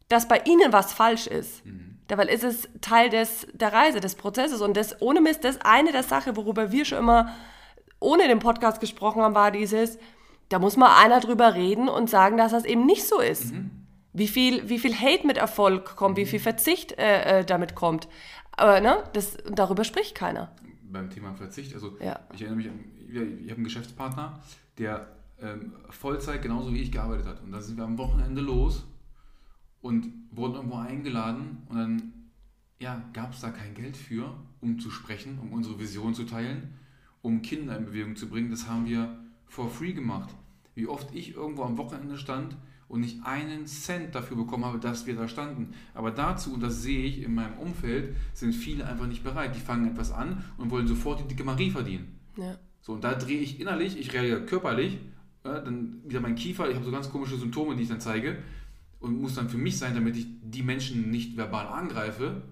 dass 0.09 0.27
bei 0.27 0.41
ihnen 0.45 0.73
was 0.73 0.91
falsch 0.91 1.27
ist. 1.27 1.65
Mhm. 1.65 1.99
Weil 2.07 2.27
ist 2.27 2.43
es 2.43 2.67
Teil 2.81 3.09
des, 3.09 3.47
der 3.53 3.71
Reise, 3.71 4.01
des 4.01 4.15
Prozesses. 4.15 4.59
Und 4.59 4.75
das, 4.75 5.01
ohne 5.01 5.21
Mist, 5.21 5.45
das 5.45 5.61
eine 5.61 5.93
der 5.93 6.03
Sachen, 6.03 6.35
worüber 6.35 6.71
wir 6.71 6.83
schon 6.83 6.97
immer 6.97 7.33
ohne 8.01 8.27
den 8.27 8.39
Podcast 8.39 8.81
gesprochen 8.81 9.21
haben, 9.21 9.35
war 9.35 9.51
dieses, 9.51 9.97
da 10.49 10.59
muss 10.59 10.75
mal 10.75 10.97
einer 10.97 11.21
drüber 11.21 11.53
reden 11.53 11.87
und 11.87 12.09
sagen, 12.09 12.35
dass 12.35 12.51
das 12.51 12.65
eben 12.65 12.85
nicht 12.85 13.07
so 13.07 13.21
ist. 13.21 13.53
Mhm. 13.53 13.80
Wie, 14.13 14.27
viel, 14.27 14.67
wie 14.69 14.79
viel 14.79 14.93
Hate 14.93 15.25
mit 15.25 15.37
Erfolg 15.37 15.95
kommt, 15.95 16.17
mhm. 16.17 16.21
wie 16.21 16.25
viel 16.25 16.39
Verzicht 16.39 16.97
äh, 16.97 17.39
äh, 17.39 17.45
damit 17.45 17.75
kommt. 17.75 18.07
Aber 18.51 18.81
ne, 18.81 19.03
das, 19.13 19.37
darüber 19.49 19.83
spricht 19.83 20.15
keiner. 20.15 20.53
Beim 20.83 21.09
Thema 21.09 21.33
Verzicht, 21.33 21.73
also 21.73 21.97
ja. 21.99 22.19
ich 22.33 22.41
erinnere 22.41 22.57
mich, 22.57 22.69
ich 23.07 23.49
habe 23.49 23.55
einen 23.55 23.63
Geschäftspartner, 23.63 24.41
der 24.77 25.07
ähm, 25.41 25.73
Vollzeit 25.89 26.41
genauso 26.41 26.73
wie 26.73 26.81
ich 26.81 26.91
gearbeitet 26.91 27.25
hat. 27.25 27.41
Und 27.41 27.51
da 27.51 27.61
sind 27.61 27.77
wir 27.77 27.85
am 27.85 27.97
Wochenende 27.97 28.41
los 28.41 28.85
und 29.81 30.11
wurden 30.31 30.55
irgendwo 30.55 30.77
eingeladen 30.77 31.63
und 31.69 31.77
dann 31.77 32.13
ja, 32.79 33.03
gab 33.13 33.33
es 33.33 33.41
da 33.41 33.51
kein 33.51 33.73
Geld 33.73 33.95
für, 33.95 34.33
um 34.59 34.79
zu 34.79 34.89
sprechen, 34.89 35.39
um 35.39 35.53
unsere 35.53 35.79
Vision 35.79 36.13
zu 36.13 36.23
teilen, 36.23 36.73
um 37.21 37.41
Kinder 37.41 37.77
in 37.77 37.85
Bewegung 37.85 38.15
zu 38.15 38.27
bringen. 38.27 38.49
Das 38.49 38.67
haben 38.67 38.85
wir 38.85 39.17
for 39.47 39.69
free 39.69 39.93
gemacht. 39.93 40.33
Wie 40.75 40.87
oft 40.87 41.13
ich 41.13 41.35
irgendwo 41.35 41.63
am 41.63 41.77
Wochenende 41.77 42.17
stand 42.17 42.55
und 42.87 43.01
nicht 43.01 43.23
einen 43.23 43.67
Cent 43.67 44.15
dafür 44.15 44.37
bekommen 44.37 44.65
habe, 44.65 44.79
dass 44.79 45.05
wir 45.05 45.15
da 45.15 45.27
standen. 45.27 45.73
Aber 45.93 46.11
dazu, 46.11 46.53
und 46.53 46.61
das 46.61 46.81
sehe 46.81 47.03
ich 47.05 47.23
in 47.23 47.33
meinem 47.33 47.57
Umfeld, 47.57 48.15
sind 48.33 48.53
viele 48.53 48.85
einfach 48.85 49.07
nicht 49.07 49.23
bereit. 49.23 49.55
Die 49.55 49.61
fangen 49.61 49.89
etwas 49.89 50.11
an 50.11 50.43
und 50.57 50.71
wollen 50.71 50.87
sofort 50.87 51.21
die 51.21 51.27
dicke 51.27 51.43
Marie 51.43 51.71
verdienen. 51.71 52.19
Ja. 52.35 52.57
So, 52.81 52.93
und 52.93 53.03
da 53.03 53.13
drehe 53.13 53.39
ich 53.39 53.59
innerlich, 53.59 53.97
ich 53.97 54.13
reagiere 54.13 54.45
körperlich, 54.45 54.95
äh, 55.43 55.63
dann 55.63 56.01
wieder 56.05 56.19
mein 56.19 56.35
Kiefer, 56.35 56.69
ich 56.69 56.75
habe 56.75 56.85
so 56.85 56.91
ganz 56.91 57.09
komische 57.09 57.37
Symptome, 57.37 57.75
die 57.75 57.83
ich 57.83 57.89
dann 57.89 58.01
zeige 58.01 58.39
und 58.99 59.19
muss 59.19 59.35
dann 59.35 59.49
für 59.49 59.57
mich 59.57 59.77
sein, 59.77 59.93
damit 59.95 60.15
ich 60.15 60.27
die 60.41 60.63
Menschen 60.63 61.09
nicht 61.09 61.35
verbal 61.35 61.67
angreife, 61.67 62.43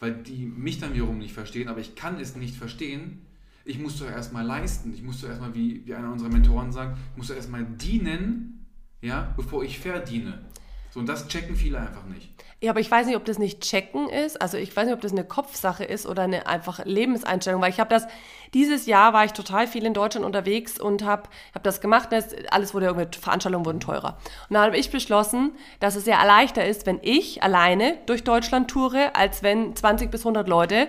weil 0.00 0.14
die 0.14 0.46
mich 0.46 0.78
dann 0.78 0.94
wiederum 0.94 1.18
nicht 1.18 1.32
verstehen, 1.32 1.68
aber 1.68 1.80
ich 1.80 1.94
kann 1.94 2.20
es 2.20 2.36
nicht 2.36 2.56
verstehen. 2.56 3.22
Ich 3.64 3.78
muss 3.78 3.98
doch 3.98 4.06
erstmal 4.06 4.44
leisten, 4.44 4.94
ich 4.94 5.02
muss 5.02 5.20
doch 5.20 5.28
erstmal, 5.28 5.54
wie, 5.54 5.84
wie 5.84 5.94
einer 5.94 6.10
unserer 6.10 6.30
Mentoren 6.30 6.72
sagt, 6.72 6.96
ich 7.12 7.18
muss 7.18 7.28
doch 7.28 7.36
erstmal 7.36 7.64
dienen, 7.64 8.66
ja, 9.00 9.32
bevor 9.36 9.62
ich 9.62 9.78
verdiene. 9.78 10.44
So, 10.90 11.00
und 11.00 11.06
das 11.06 11.28
checken 11.28 11.54
viele 11.54 11.78
einfach 11.78 12.04
nicht. 12.06 12.32
Ja, 12.60 12.70
aber 12.70 12.80
ich 12.80 12.90
weiß 12.90 13.06
nicht, 13.06 13.16
ob 13.16 13.24
das 13.24 13.38
nicht 13.38 13.60
checken 13.60 14.08
ist. 14.08 14.40
Also 14.40 14.56
ich 14.56 14.74
weiß 14.74 14.86
nicht, 14.86 14.94
ob 14.94 15.00
das 15.00 15.12
eine 15.12 15.24
Kopfsache 15.24 15.84
ist 15.84 16.06
oder 16.06 16.22
eine 16.22 16.46
einfach 16.46 16.84
Lebenseinstellung, 16.84 17.62
weil 17.62 17.70
ich 17.70 17.78
habe 17.78 17.90
das, 17.90 18.08
dieses 18.52 18.86
Jahr 18.86 19.12
war 19.12 19.24
ich 19.24 19.32
total 19.32 19.68
viel 19.68 19.84
in 19.84 19.94
Deutschland 19.94 20.26
unterwegs 20.26 20.80
und 20.80 21.04
habe 21.04 21.28
hab 21.54 21.62
das 21.62 21.80
gemacht. 21.80 22.08
Das, 22.10 22.34
alles 22.50 22.74
wurde 22.74 22.86
irgendwie, 22.86 23.06
Veranstaltungen 23.16 23.64
wurden 23.64 23.80
teurer. 23.80 24.18
Und 24.48 24.54
dann 24.54 24.64
habe 24.64 24.76
ich 24.76 24.90
beschlossen, 24.90 25.52
dass 25.78 25.94
es 25.94 26.04
sehr 26.04 26.18
leichter 26.24 26.64
ist, 26.64 26.86
wenn 26.86 26.98
ich 27.02 27.42
alleine 27.44 27.98
durch 28.06 28.24
Deutschland 28.24 28.68
toure, 28.68 29.14
als 29.14 29.44
wenn 29.44 29.76
20 29.76 30.10
bis 30.10 30.22
100 30.22 30.48
Leute 30.48 30.88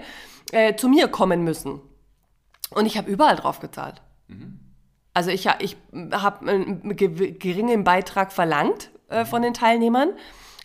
äh, 0.52 0.76
zu 0.76 0.88
mir 0.88 1.08
kommen 1.08 1.44
müssen. 1.44 1.82
Und 2.72 2.86
ich 2.86 2.98
habe 2.98 3.10
überall 3.10 3.36
drauf 3.36 3.60
gezahlt. 3.60 4.02
Mhm. 4.28 4.60
Also 5.14 5.32
ich, 5.32 5.48
ich 5.60 5.76
habe 6.12 6.48
einen 6.48 6.96
geringen 6.96 7.84
Beitrag 7.84 8.32
verlangt 8.32 8.92
äh, 9.10 9.26
von 9.26 9.42
den 9.42 9.54
Teilnehmern, 9.54 10.10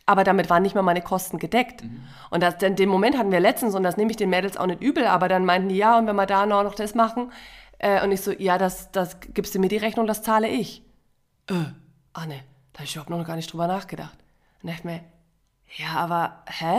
aber 0.06 0.22
damit 0.22 0.50
waren 0.50 0.62
nicht 0.62 0.74
mal 0.74 0.82
meine 0.82 1.02
Kosten 1.02 1.38
gedeckt. 1.38 1.82
Mhm. 1.82 2.04
Und 2.30 2.42
das, 2.42 2.58
den, 2.58 2.76
den 2.76 2.88
Moment 2.88 3.16
hatten 3.16 3.32
wir 3.32 3.40
letztens 3.40 3.74
und 3.74 3.82
das 3.82 3.96
nehme 3.96 4.10
ich 4.10 4.16
den 4.16 4.30
Mädels 4.30 4.56
auch 4.56 4.66
nicht 4.66 4.82
übel, 4.82 5.06
aber 5.06 5.28
dann 5.28 5.44
meinten 5.44 5.70
die, 5.70 5.76
ja, 5.76 5.98
und 5.98 6.06
wenn 6.06 6.16
wir 6.16 6.26
da 6.26 6.46
noch, 6.46 6.62
noch 6.62 6.74
das 6.74 6.94
machen, 6.94 7.32
äh, 7.78 8.02
und 8.04 8.12
ich 8.12 8.20
so, 8.20 8.32
ja, 8.32 8.58
das, 8.58 8.92
das 8.92 9.18
gibst 9.20 9.54
du 9.54 9.58
mir 9.58 9.68
die 9.68 9.76
Rechnung, 9.78 10.06
das 10.06 10.22
zahle 10.22 10.48
ich. 10.48 10.82
Äh, 11.48 11.54
Anne, 12.12 12.40
da 12.72 12.78
habe 12.78 12.84
ich 12.84 12.94
überhaupt 12.94 13.10
noch 13.10 13.26
gar 13.26 13.36
nicht 13.36 13.52
drüber 13.52 13.66
nachgedacht. 13.66 14.16
Und 14.62 14.70
dachte 14.70 14.86
mir, 14.86 15.00
ja, 15.76 15.88
aber 15.96 16.44
hä? 16.46 16.78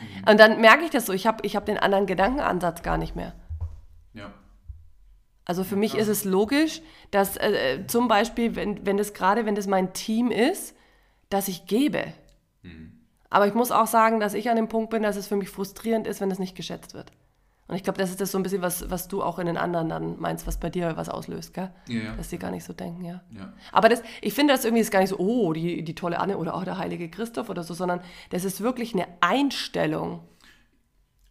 Mhm. 0.00 0.28
Und 0.30 0.40
dann 0.40 0.60
merke 0.60 0.84
ich 0.84 0.90
das 0.90 1.06
so, 1.06 1.12
ich 1.12 1.26
habe 1.26 1.44
ich 1.44 1.56
hab 1.56 1.66
den 1.66 1.78
anderen 1.78 2.06
Gedankenansatz 2.06 2.82
gar 2.82 2.98
nicht 2.98 3.16
mehr. 3.16 3.34
Ja. 4.14 4.30
Also 5.48 5.64
für 5.64 5.76
mich 5.76 5.96
ist 5.96 6.08
es 6.08 6.24
logisch, 6.24 6.82
dass 7.10 7.38
äh, 7.38 7.86
zum 7.86 8.06
Beispiel, 8.06 8.54
wenn, 8.54 8.84
wenn 8.84 8.98
das 8.98 9.14
gerade, 9.14 9.46
wenn 9.46 9.54
das 9.54 9.66
mein 9.66 9.94
Team 9.94 10.30
ist, 10.30 10.76
dass 11.30 11.48
ich 11.48 11.64
gebe. 11.64 12.12
Mhm. 12.62 12.92
Aber 13.30 13.46
ich 13.46 13.54
muss 13.54 13.70
auch 13.70 13.86
sagen, 13.86 14.20
dass 14.20 14.34
ich 14.34 14.50
an 14.50 14.56
dem 14.56 14.68
Punkt 14.68 14.90
bin, 14.90 15.02
dass 15.02 15.16
es 15.16 15.26
für 15.26 15.36
mich 15.36 15.48
frustrierend 15.48 16.06
ist, 16.06 16.20
wenn 16.20 16.30
es 16.30 16.38
nicht 16.38 16.54
geschätzt 16.54 16.92
wird. 16.92 17.12
Und 17.66 17.76
ich 17.76 17.82
glaube, 17.82 17.98
das 17.98 18.10
ist 18.10 18.20
das 18.20 18.30
so 18.30 18.38
ein 18.38 18.42
bisschen, 18.42 18.60
was, 18.60 18.90
was 18.90 19.08
du 19.08 19.22
auch 19.22 19.38
in 19.38 19.46
den 19.46 19.56
anderen 19.56 19.88
dann 19.88 20.20
meinst, 20.20 20.46
was 20.46 20.58
bei 20.58 20.68
dir 20.68 20.98
was 20.98 21.08
auslöst, 21.08 21.54
gell? 21.54 21.70
Ja, 21.88 21.98
ja. 21.98 22.16
Dass 22.16 22.28
die 22.28 22.38
gar 22.38 22.50
nicht 22.50 22.64
so 22.64 22.74
denken, 22.74 23.04
ja. 23.04 23.22
ja. 23.30 23.52
Aber 23.72 23.88
das, 23.88 24.02
ich 24.20 24.34
finde 24.34 24.52
das 24.52 24.66
irgendwie 24.66 24.82
ist 24.82 24.90
gar 24.90 25.00
nicht 25.00 25.10
so, 25.10 25.18
oh, 25.18 25.54
die, 25.54 25.82
die 25.82 25.94
tolle 25.94 26.18
Anne 26.18 26.36
oder 26.36 26.54
auch 26.54 26.64
der 26.64 26.76
heilige 26.76 27.10
Christoph 27.10 27.48
oder 27.48 27.62
so, 27.62 27.72
sondern 27.72 28.00
das 28.30 28.44
ist 28.44 28.60
wirklich 28.60 28.92
eine 28.92 29.06
Einstellung. 29.20 30.20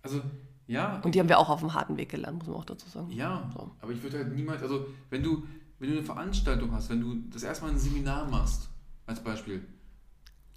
Also 0.01 0.21
ja. 0.67 0.99
Und 1.03 1.15
die 1.15 1.19
haben 1.19 1.29
wir 1.29 1.39
auch 1.39 1.49
auf 1.49 1.61
dem 1.61 1.73
harten 1.73 1.97
Weg 1.97 2.09
gelernt, 2.09 2.37
muss 2.39 2.47
man 2.47 2.57
auch 2.57 2.65
dazu 2.65 2.87
sagen. 2.89 3.09
Ja, 3.09 3.49
so. 3.53 3.71
aber 3.81 3.91
ich 3.91 4.03
würde 4.03 4.17
halt 4.17 4.35
niemals, 4.35 4.61
also 4.61 4.87
wenn 5.09 5.23
du, 5.23 5.43
wenn 5.79 5.89
du 5.89 5.97
eine 5.97 6.05
Veranstaltung 6.05 6.71
hast, 6.71 6.89
wenn 6.89 7.01
du 7.01 7.15
das 7.31 7.43
erstmal 7.43 7.71
ein 7.71 7.79
Seminar 7.79 8.29
machst, 8.29 8.69
als 9.05 9.21
Beispiel, 9.21 9.65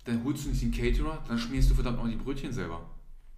dann 0.04 0.24
holst 0.24 0.44
du 0.44 0.50
nicht 0.50 0.62
den 0.62 0.72
Caterer, 0.72 1.22
dann 1.28 1.38
schmierst 1.38 1.70
du 1.70 1.74
verdammt 1.74 1.98
noch 1.98 2.08
die 2.08 2.16
Brötchen 2.16 2.52
selber. 2.52 2.80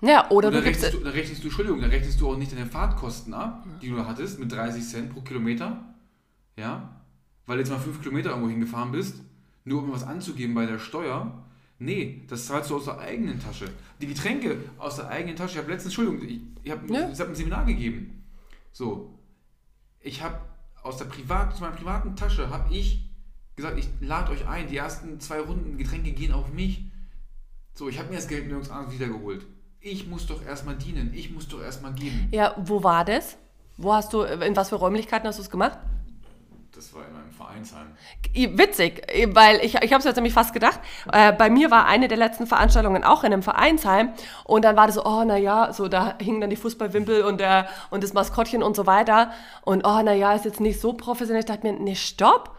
Ja, 0.01 0.29
oder 0.31 0.49
und 0.49 0.55
dann, 0.55 0.65
rechnest 0.65 0.95
du, 0.95 0.99
dann 0.99 1.13
rechnest 1.13 1.43
du, 1.43 1.49
Entschuldigung, 1.49 1.81
dann 1.81 1.91
rechnest 1.91 2.21
du 2.21 2.31
auch 2.31 2.37
nicht 2.37 2.53
deine 2.53 2.67
Fahrtkosten 2.67 3.35
ab, 3.35 3.65
die 3.81 3.91
du 3.91 4.05
hattest, 4.05 4.41
mit 4.41 4.51
30 4.51 4.85
Cent 4.85 5.13
pro 5.13 5.21
Kilometer. 5.21 5.95
Ja, 6.57 7.03
weil 7.47 7.57
du 7.57 7.63
jetzt 7.63 7.71
mal 7.71 7.79
5 7.79 8.01
Kilometer 8.01 8.31
irgendwo 8.31 8.49
hingefahren 8.49 8.93
bist, 8.93 9.21
nur 9.65 9.83
um 9.83 9.93
was 9.93 10.03
anzugeben 10.03 10.55
bei 10.55 10.67
der 10.67 10.79
Steuer 10.79 11.45
Nee, 11.85 12.23
das 12.29 12.47
zahlst 12.47 12.71
du 12.71 12.77
aus 12.77 12.85
der 12.85 12.99
eigenen 13.01 13.41
Tasche. 13.41 13.69
Die 14.01 14.07
Getränke 14.07 14.57
aus 14.79 14.97
der 14.97 15.09
eigenen 15.09 15.35
Tasche. 15.37 15.55
Ich 15.55 15.59
habe 15.59 15.71
letztens, 15.73 15.97
Entschuldigung, 15.97 16.29
ich, 16.29 16.41
ich 16.63 16.71
habe 16.71 16.93
ja. 16.93 17.09
hab 17.09 17.29
ein 17.29 17.35
Seminar 17.35 17.65
gegeben. 17.65 18.23
So, 18.73 19.19
ich 20.01 20.23
habe 20.23 20.39
aus 20.83 20.97
der 20.99 21.07
Privat, 21.07 21.53
aus 21.53 21.61
meiner 21.61 21.75
privaten 21.75 22.15
Tasche 22.15 22.51
habe 22.51 22.73
ich 22.73 23.11
gesagt, 23.57 23.79
ich 23.79 23.89
lade 24.01 24.31
euch 24.31 24.47
ein. 24.47 24.69
Die 24.69 24.77
ersten 24.77 25.19
zwei 25.19 25.41
Runden 25.41 25.77
Getränke 25.77 26.13
gehen 26.13 26.33
auf 26.33 26.53
mich. 26.53 26.85
So, 27.75 27.89
ich 27.89 27.99
habe 27.99 28.11
mir 28.11 28.17
das 28.17 28.29
Geld 28.29 28.47
nirgends 28.47 28.71
anders 28.71 28.93
wiedergeholt. 28.93 29.45
Ich 29.81 30.07
muss 30.07 30.27
doch 30.27 30.45
erstmal 30.45 30.77
dienen. 30.77 31.13
Ich 31.13 31.33
muss 31.33 31.49
doch 31.49 31.61
erstmal 31.61 31.95
geben. 31.95 32.29
Ja, 32.31 32.55
wo 32.65 32.85
war 32.85 33.05
das? 33.05 33.37
Wo 33.77 33.93
hast 33.93 34.13
du, 34.13 34.23
in 34.23 34.55
was 34.55 34.69
für 34.69 34.77
Räumlichkeiten 34.77 35.27
hast 35.27 35.39
du 35.39 35.43
es 35.43 35.51
gemacht? 35.51 35.79
Das 36.75 36.95
war 36.95 37.03
in 37.03 37.15
einem 37.15 37.31
Vereinsheim. 37.31 37.89
Witzig, 38.57 39.03
weil 39.35 39.57
ich, 39.57 39.75
ich 39.75 39.93
habe 39.93 39.99
es 39.99 40.05
jetzt 40.05 40.17
nämlich 40.17 40.33
fast 40.33 40.55
gedacht. 40.55 40.81
Äh, 41.13 41.33
bei 41.33 41.51
mir 41.51 41.71
war 41.71 41.85
eine 41.85 42.09
der 42.09 42.17
letzten 42.17 42.47
Veranstaltungen 42.47 43.05
auch 43.05 43.25
in 43.25 43.33
einem 43.33 43.43
Vereinsheim 43.43 44.15
und 44.45 44.65
dann 44.65 44.75
war 44.75 44.87
das 44.87 44.95
so, 44.95 45.05
oh 45.05 45.23
naja, 45.23 45.75
so 45.75 45.89
da 45.89 46.15
hingen 46.19 46.41
dann 46.41 46.49
die 46.49 46.57
Fußballwimpel 46.57 47.25
und, 47.25 47.41
der, 47.41 47.69
und 47.91 48.03
das 48.03 48.15
Maskottchen 48.15 48.63
und 48.63 48.75
so 48.75 48.87
weiter 48.87 49.33
und 49.61 49.87
oh 49.87 50.03
naja, 50.03 50.33
ist 50.33 50.47
jetzt 50.47 50.61
nicht 50.61 50.81
so 50.81 50.95
professionell. 50.95 51.41
Ich 51.41 51.47
dachte 51.47 51.67
mir, 51.67 51.75
nee, 51.75 51.95
stopp 51.95 52.57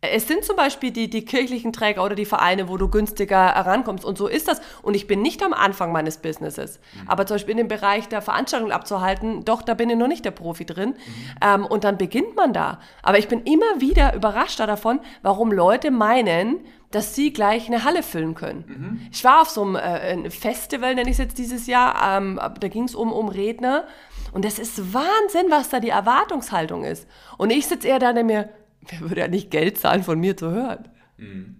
es 0.00 0.28
sind 0.28 0.44
zum 0.44 0.54
Beispiel 0.54 0.92
die, 0.92 1.10
die 1.10 1.24
kirchlichen 1.24 1.72
Träger 1.72 2.04
oder 2.04 2.14
die 2.14 2.24
Vereine, 2.24 2.68
wo 2.68 2.76
du 2.76 2.88
günstiger 2.88 3.54
herankommst. 3.54 4.04
Und 4.04 4.16
so 4.16 4.28
ist 4.28 4.46
das. 4.46 4.60
Und 4.82 4.94
ich 4.94 5.08
bin 5.08 5.22
nicht 5.22 5.42
am 5.42 5.52
Anfang 5.52 5.90
meines 5.90 6.18
Businesses. 6.18 6.78
Mhm. 6.78 7.08
Aber 7.08 7.26
zum 7.26 7.34
Beispiel 7.34 7.52
in 7.52 7.58
dem 7.58 7.68
Bereich 7.68 8.08
der 8.08 8.22
Veranstaltung 8.22 8.70
abzuhalten, 8.70 9.44
doch, 9.44 9.60
da 9.60 9.74
bin 9.74 9.90
ich 9.90 9.96
noch 9.96 10.06
nicht 10.06 10.24
der 10.24 10.30
Profi 10.30 10.64
drin. 10.64 10.90
Mhm. 10.90 10.94
Ähm, 11.42 11.66
und 11.66 11.82
dann 11.82 11.98
beginnt 11.98 12.36
man 12.36 12.52
da. 12.52 12.78
Aber 13.02 13.18
ich 13.18 13.26
bin 13.26 13.42
immer 13.42 13.80
wieder 13.80 14.14
überrascht 14.14 14.60
davon, 14.60 15.00
warum 15.22 15.50
Leute 15.50 15.90
meinen, 15.90 16.60
dass 16.92 17.16
sie 17.16 17.32
gleich 17.32 17.66
eine 17.66 17.82
Halle 17.82 18.04
füllen 18.04 18.36
können. 18.36 18.64
Mhm. 18.66 19.08
Ich 19.12 19.24
war 19.24 19.42
auf 19.42 19.50
so 19.50 19.62
einem 19.62 19.74
äh, 19.74 20.30
Festival, 20.30 20.94
nenne 20.94 21.10
ich 21.10 21.14
es 21.14 21.18
jetzt 21.18 21.38
dieses 21.38 21.66
Jahr, 21.66 22.16
ähm, 22.18 22.40
da 22.60 22.68
ging 22.68 22.84
es 22.84 22.94
um, 22.94 23.12
um 23.12 23.28
Redner. 23.28 23.84
Und 24.32 24.44
das 24.44 24.60
ist 24.60 24.94
Wahnsinn, 24.94 25.46
was 25.48 25.70
da 25.70 25.80
die 25.80 25.88
Erwartungshaltung 25.88 26.84
ist. 26.84 27.08
Und 27.36 27.50
ich 27.50 27.66
sitze 27.66 27.88
eher 27.88 27.98
da 27.98 28.10
und 28.10 28.26
mir, 28.26 28.48
wer 28.88 29.00
würde 29.00 29.20
ja 29.20 29.28
nicht 29.28 29.50
Geld 29.50 29.78
zahlen, 29.78 30.02
von 30.02 30.18
mir 30.18 30.36
zu 30.36 30.50
hören? 30.50 30.88
Mhm. 31.16 31.56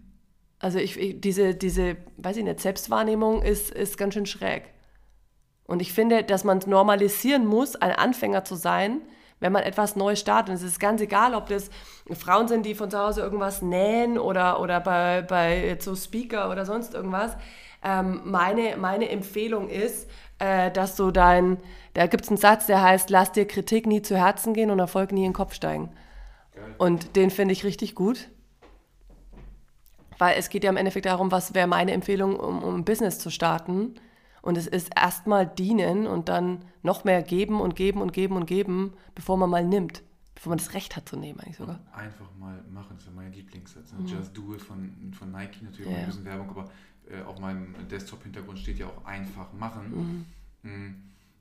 Also 0.58 0.78
ich, 0.78 0.98
ich, 0.98 1.20
diese, 1.20 1.54
diese, 1.54 1.96
weiß 2.16 2.36
ich 2.36 2.44
nicht, 2.44 2.60
Selbstwahrnehmung 2.60 3.42
ist, 3.42 3.70
ist 3.70 3.96
ganz 3.96 4.14
schön 4.14 4.26
schräg. 4.26 4.64
Und 5.64 5.82
ich 5.82 5.92
finde, 5.92 6.24
dass 6.24 6.44
man 6.44 6.58
es 6.58 6.66
normalisieren 6.66 7.46
muss, 7.46 7.76
ein 7.76 7.92
Anfänger 7.92 8.44
zu 8.44 8.54
sein, 8.54 9.02
wenn 9.40 9.52
man 9.52 9.62
etwas 9.62 9.96
neu 9.96 10.16
startet. 10.16 10.50
Und 10.50 10.54
es 10.56 10.62
ist 10.62 10.80
ganz 10.80 11.00
egal, 11.00 11.34
ob 11.34 11.48
das 11.48 11.70
Frauen 12.12 12.48
sind, 12.48 12.66
die 12.66 12.74
von 12.74 12.90
zu 12.90 12.98
Hause 12.98 13.20
irgendwas 13.20 13.62
nähen 13.62 14.18
oder, 14.18 14.60
oder 14.60 14.80
bei, 14.80 15.22
bei 15.22 15.76
so 15.78 15.94
Speaker 15.94 16.50
oder 16.50 16.64
sonst 16.64 16.94
irgendwas. 16.94 17.36
Ähm, 17.84 18.22
meine, 18.24 18.76
meine 18.76 19.08
Empfehlung 19.10 19.68
ist, 19.68 20.08
äh, 20.38 20.70
dass 20.70 20.96
du 20.96 21.10
dein, 21.10 21.58
da 21.94 22.06
gibt 22.06 22.24
es 22.24 22.30
einen 22.30 22.38
Satz, 22.38 22.66
der 22.66 22.82
heißt, 22.82 23.10
lass 23.10 23.32
dir 23.32 23.46
Kritik 23.46 23.86
nie 23.86 24.02
zu 24.02 24.16
Herzen 24.16 24.54
gehen 24.54 24.70
und 24.70 24.78
Erfolg 24.78 25.12
nie 25.12 25.24
in 25.24 25.30
den 25.30 25.36
Kopf 25.36 25.54
steigen. 25.54 25.90
Und 26.78 27.16
den 27.16 27.30
finde 27.30 27.52
ich 27.52 27.64
richtig 27.64 27.94
gut. 27.94 28.28
Weil 30.18 30.36
es 30.36 30.48
geht 30.48 30.64
ja 30.64 30.70
im 30.70 30.76
Endeffekt 30.76 31.06
darum, 31.06 31.30
was 31.30 31.54
wäre 31.54 31.68
meine 31.68 31.92
Empfehlung, 31.92 32.36
um, 32.36 32.62
um 32.62 32.74
ein 32.74 32.84
Business 32.84 33.18
zu 33.18 33.30
starten. 33.30 33.94
Und 34.42 34.56
es 34.56 34.66
ist 34.66 34.90
erstmal 34.96 35.46
dienen 35.46 36.06
und 36.06 36.28
dann 36.28 36.64
noch 36.82 37.04
mehr 37.04 37.22
geben 37.22 37.60
und 37.60 37.76
geben 37.76 38.02
und 38.02 38.12
geben 38.12 38.36
und 38.36 38.46
geben, 38.46 38.94
bevor 39.14 39.36
man 39.36 39.50
mal 39.50 39.64
nimmt. 39.64 40.02
Bevor 40.34 40.50
man 40.50 40.58
das 40.58 40.74
Recht 40.74 40.96
hat 40.96 41.08
zu 41.08 41.16
nehmen, 41.16 41.40
eigentlich 41.40 41.56
sogar. 41.56 41.80
Einfach 41.92 42.32
mal 42.38 42.62
machen, 42.70 42.94
das 42.96 43.06
ist 43.06 43.14
mein 43.14 43.32
Lieblingssatz. 43.32 43.92
Ne? 43.92 44.00
Mhm. 44.00 44.06
Just 44.06 44.36
do 44.36 44.54
it 44.54 44.62
von, 44.62 45.12
von 45.12 45.32
Nike, 45.32 45.64
natürlich 45.64 45.90
ja. 45.90 45.98
ein 45.98 46.06
bisschen 46.06 46.24
Werbung, 46.24 46.50
aber 46.50 46.70
äh, 47.10 47.22
auf 47.22 47.40
meinem 47.40 47.74
Desktop-Hintergrund 47.88 48.58
steht 48.58 48.78
ja 48.78 48.86
auch 48.86 49.04
einfach 49.04 49.52
machen. 49.52 49.90
Mhm. 49.90 50.26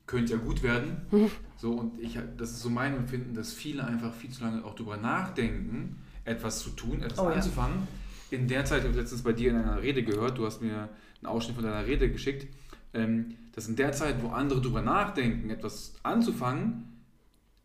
Könnte 0.08 0.34
ja 0.34 0.40
gut 0.40 0.64
werden. 0.64 1.06
So, 1.60 1.72
und 1.72 2.00
ich, 2.00 2.20
das 2.38 2.52
ist 2.52 2.62
so 2.62 2.70
mein 2.70 2.96
Empfinden, 2.96 3.34
dass 3.34 3.52
viele 3.52 3.84
einfach 3.84 4.14
viel 4.14 4.30
zu 4.30 4.44
lange 4.44 4.64
auch 4.64 4.76
darüber 4.76 4.96
nachdenken, 4.96 6.04
etwas 6.24 6.60
zu 6.60 6.70
tun, 6.70 7.02
etwas 7.02 7.18
oh, 7.18 7.30
anzufangen. 7.30 7.88
Ja. 8.30 8.38
In 8.38 8.48
der 8.48 8.64
Zeit, 8.64 8.82
ich 8.82 8.88
habe 8.88 9.00
letztens 9.00 9.24
bei 9.24 9.34
dir 9.34 9.50
in 9.50 9.58
einer 9.58 9.82
Rede 9.82 10.04
gehört, 10.04 10.38
du 10.38 10.46
hast 10.46 10.62
mir 10.62 10.88
einen 11.18 11.26
Ausschnitt 11.26 11.56
von 11.56 11.66
deiner 11.66 11.88
Rede 11.88 12.12
geschickt, 12.12 12.48
ähm, 12.94 13.38
dass 13.54 13.68
in 13.68 13.76
der 13.76 13.92
Zeit, 13.92 14.22
wo 14.22 14.28
andere 14.28 14.62
darüber 14.62 14.84
nachdenken, 14.84 15.50
etwas 15.50 15.96
anzufangen, 16.04 17.02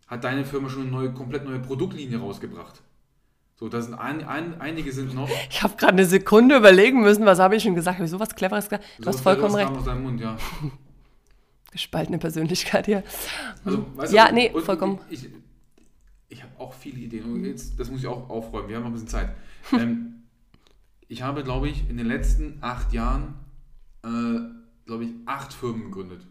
hat 0.07 0.25
deine 0.25 0.47
Firma 0.47 0.71
schon 0.71 0.83
eine 0.83 0.91
neue, 0.91 1.13
komplett 1.13 1.45
neue 1.45 1.59
Produktlinie 1.59 2.19
rausgebracht. 2.19 2.81
So, 3.57 3.69
da 3.69 3.81
sind 3.83 3.95
ein, 3.95 4.27
ein, 4.27 4.61
einige 4.61 4.91
sind 4.91 5.15
noch. 5.15 5.29
Ich 5.51 5.63
habe 5.63 5.77
gerade 5.77 5.93
eine 5.93 6.07
Sekunde 6.07 6.57
überlegen 6.57 7.03
müssen, 7.03 7.27
was 7.27 7.39
habe 7.39 7.57
ich 7.57 7.63
schon 7.63 7.75
gesagt? 7.75 7.99
Habe 7.99 8.07
ich 8.07 8.11
sowas 8.11 8.35
Cleveres 8.35 8.71
gesagt? 8.71 8.85
Du 8.99 9.05
so 9.05 9.11
hast 9.11 9.21
vollkommen 9.21 9.55
recht. 9.55 9.71
Aus 9.71 9.85
deinem 9.85 10.03
Mund, 10.03 10.21
ja. 10.21 10.37
gespaltene 11.73 12.19
Persönlichkeit 12.19 12.87
hier. 12.87 13.03
Also, 13.65 13.87
weißt 13.97 14.13
du, 14.13 14.17
ja, 14.17 14.31
nee, 14.31 14.53
vollkommen. 14.61 15.01
Ich, 15.11 15.29
ich 16.29 16.43
habe 16.43 16.53
auch 16.59 16.73
viele 16.75 17.01
Ideen. 17.01 17.25
Und 17.25 17.45
jetzt, 17.45 17.79
das 17.81 17.91
muss 17.91 18.01
ich 18.01 18.07
auch 18.07 18.31
aufräumen, 18.31 18.69
wir 18.69 18.77
haben 18.77 18.83
noch 18.83 18.91
ein 18.91 18.93
bisschen 18.93 19.09
Zeit. 19.09 19.35
ähm, 19.73 20.23
ich 21.09 21.23
habe, 21.23 21.43
glaube 21.43 21.69
ich, 21.69 21.89
in 21.91 21.97
den 21.97 22.07
letzten 22.07 22.59
acht 22.61 22.93
Jahren, 22.93 23.35
äh, 24.05 24.39
glaube 24.87 25.05
ich, 25.05 25.11
acht 25.27 25.53
Firmen 25.53 25.85
gegründet. 25.85 26.27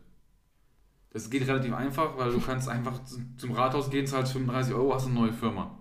Das 1.11 1.29
geht 1.29 1.45
relativ 1.47 1.73
einfach, 1.73 2.17
weil 2.17 2.31
du 2.31 2.39
kannst 2.45 2.69
einfach 2.69 3.01
zum 3.37 3.51
Rathaus 3.51 3.89
gehen, 3.89 4.07
zahlst 4.07 4.33
35 4.33 4.73
Euro, 4.73 4.93
hast 4.93 5.05
eine 5.05 5.15
neue 5.15 5.33
Firma. 5.33 5.77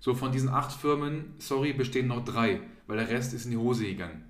So, 0.00 0.14
von 0.14 0.32
diesen 0.32 0.48
acht 0.48 0.72
Firmen, 0.72 1.34
sorry, 1.38 1.74
bestehen 1.74 2.06
noch 2.06 2.24
drei, 2.24 2.60
weil 2.86 2.96
der 2.96 3.08
Rest 3.08 3.34
ist 3.34 3.44
in 3.44 3.50
die 3.50 3.58
Hose 3.58 3.84
gegangen. 3.84 4.29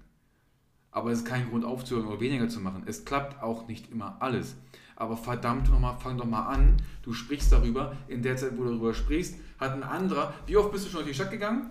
Aber 0.93 1.11
es 1.11 1.21
ist 1.21 1.27
kein 1.27 1.49
Grund 1.49 1.65
aufzuhören 1.65 2.09
oder 2.09 2.21
weniger 2.21 2.49
zu 2.49 2.61
machen. 2.61 2.83
Es 2.87 3.05
klappt 3.05 3.43
auch 3.43 3.69
nicht 3.69 3.91
immer 3.91 4.17
alles. 4.21 4.57
Aber 4.97 5.17
verdammt 5.17 5.71
nochmal, 5.71 5.97
fang 5.99 6.19
doch 6.19 6.27
mal 6.27 6.47
an. 6.47 6.77
Du 7.03 7.13
sprichst 7.13 7.53
darüber. 7.53 7.97
In 8.09 8.23
der 8.23 8.37
Zeit, 8.37 8.59
wo 8.59 8.65
du 8.65 8.71
darüber 8.71 8.93
sprichst, 8.93 9.37
hat 9.59 9.73
ein 9.73 9.83
anderer, 9.83 10.35
wie 10.47 10.57
oft 10.57 10.73
bist 10.73 10.87
du 10.87 10.91
schon 10.91 11.01
durch 11.01 11.11
die 11.11 11.15
Stadt 11.15 11.31
gegangen? 11.31 11.71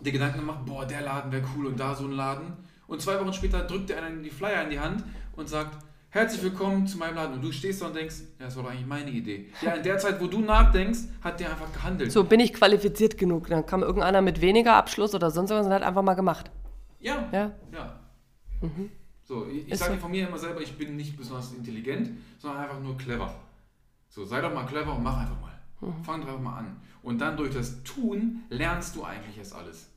Die 0.00 0.10
Gedanken 0.10 0.40
gemacht, 0.40 0.64
boah, 0.66 0.84
der 0.84 1.02
Laden 1.02 1.30
wäre 1.32 1.44
cool 1.56 1.66
und 1.66 1.78
da 1.78 1.94
so 1.94 2.04
ein 2.04 2.12
Laden. 2.12 2.54
Und 2.86 3.00
zwei 3.00 3.20
Wochen 3.20 3.32
später 3.32 3.62
drückt 3.62 3.90
dir 3.90 3.98
einer 3.98 4.10
die 4.16 4.30
Flyer 4.30 4.64
in 4.64 4.70
die 4.70 4.80
Hand 4.80 5.04
und 5.36 5.48
sagt, 5.48 5.78
herzlich 6.10 6.42
willkommen 6.42 6.86
zu 6.86 6.98
meinem 6.98 7.14
Laden. 7.14 7.34
Und 7.34 7.42
du 7.42 7.52
stehst 7.52 7.82
da 7.82 7.86
und 7.86 7.96
denkst, 7.96 8.16
ja, 8.38 8.46
das 8.46 8.56
war 8.56 8.64
doch 8.64 8.70
eigentlich 8.70 8.86
meine 8.86 9.10
Idee. 9.10 9.48
Ja, 9.62 9.72
in 9.74 9.82
der 9.82 9.98
Zeit, 9.98 10.20
wo 10.20 10.26
du 10.26 10.40
nachdenkst, 10.40 11.00
hat 11.22 11.40
der 11.40 11.50
einfach 11.50 11.72
gehandelt. 11.72 12.10
So 12.10 12.24
bin 12.24 12.40
ich 12.40 12.52
qualifiziert 12.52 13.16
genug. 13.18 13.48
Dann 13.48 13.64
kam 13.64 13.82
irgendeiner 13.82 14.22
mit 14.22 14.40
weniger 14.40 14.74
Abschluss 14.74 15.14
oder 15.14 15.30
sonst 15.30 15.50
was 15.50 15.66
und 15.66 15.72
hat 15.72 15.82
einfach 15.82 16.02
mal 16.02 16.14
gemacht. 16.14 16.50
Ja. 17.00 17.28
Ja. 17.32 17.52
Ja. 17.72 18.00
Mhm. 18.60 18.90
So, 19.24 19.46
ich, 19.48 19.68
ich 19.68 19.78
sage 19.78 19.94
so. 19.94 20.00
von 20.00 20.10
mir 20.10 20.28
immer 20.28 20.38
selber, 20.38 20.60
ich 20.60 20.76
bin 20.78 20.96
nicht 20.96 21.16
besonders 21.16 21.52
intelligent, 21.52 22.10
sondern 22.38 22.62
einfach 22.62 22.80
nur 22.80 22.96
clever. 22.96 23.34
So, 24.08 24.24
sei 24.24 24.40
doch 24.40 24.54
mal 24.54 24.66
clever 24.66 24.94
und 24.94 25.02
mach 25.02 25.18
einfach 25.18 25.40
mal. 25.40 25.60
Mhm. 25.80 26.04
Fang 26.04 26.20
einfach 26.20 26.40
mal 26.40 26.58
an. 26.58 26.80
Und 27.02 27.20
dann 27.20 27.36
durch 27.36 27.54
das 27.54 27.82
Tun 27.82 28.44
lernst 28.48 28.96
du 28.96 29.04
eigentlich 29.04 29.36
erst 29.38 29.54
alles. 29.54 29.90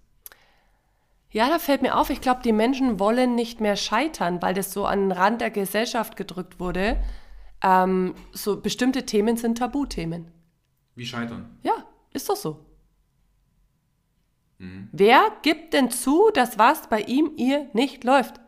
Ja, 1.31 1.47
da 1.47 1.59
fällt 1.59 1.83
mir 1.83 1.95
auf, 1.95 2.09
ich 2.09 2.21
glaube, 2.21 2.41
die 2.43 2.51
Menschen 2.51 2.99
wollen 2.99 3.35
nicht 3.35 3.61
mehr 3.61 3.75
scheitern, 3.75 4.41
weil 4.41 4.55
das 4.55 4.73
so 4.73 4.85
an 4.85 5.01
den 5.01 5.11
Rand 5.11 5.41
der 5.41 5.51
Gesellschaft 5.51 6.15
gedrückt 6.15 6.59
wurde. 6.59 7.01
Ähm, 7.61 8.15
so 8.31 8.59
bestimmte 8.59 9.05
Themen 9.05 9.37
sind 9.37 9.59
Tabuthemen. 9.59 10.31
Wie 10.95 11.05
scheitern? 11.05 11.57
Ja, 11.61 11.73
ist 12.11 12.29
doch 12.29 12.35
so. 12.35 12.65
Mhm. 14.57 14.89
Wer 14.91 15.31
gibt 15.43 15.73
denn 15.73 15.91
zu, 15.91 16.31
dass 16.33 16.57
was 16.57 16.89
bei 16.89 17.01
ihm, 17.01 17.31
ihr 17.37 17.69
nicht 17.73 18.03
läuft? 18.03 18.39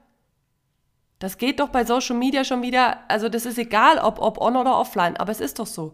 Das 1.21 1.37
geht 1.37 1.59
doch 1.59 1.69
bei 1.69 1.85
Social 1.85 2.17
Media 2.17 2.43
schon 2.43 2.63
wieder, 2.63 2.97
also 3.07 3.29
das 3.29 3.45
ist 3.45 3.59
egal, 3.59 3.99
ob, 3.99 4.19
ob 4.19 4.41
on 4.41 4.55
oder 4.55 4.75
offline, 4.75 5.15
aber 5.17 5.31
es 5.31 5.39
ist 5.39 5.59
doch 5.59 5.67
so. 5.67 5.93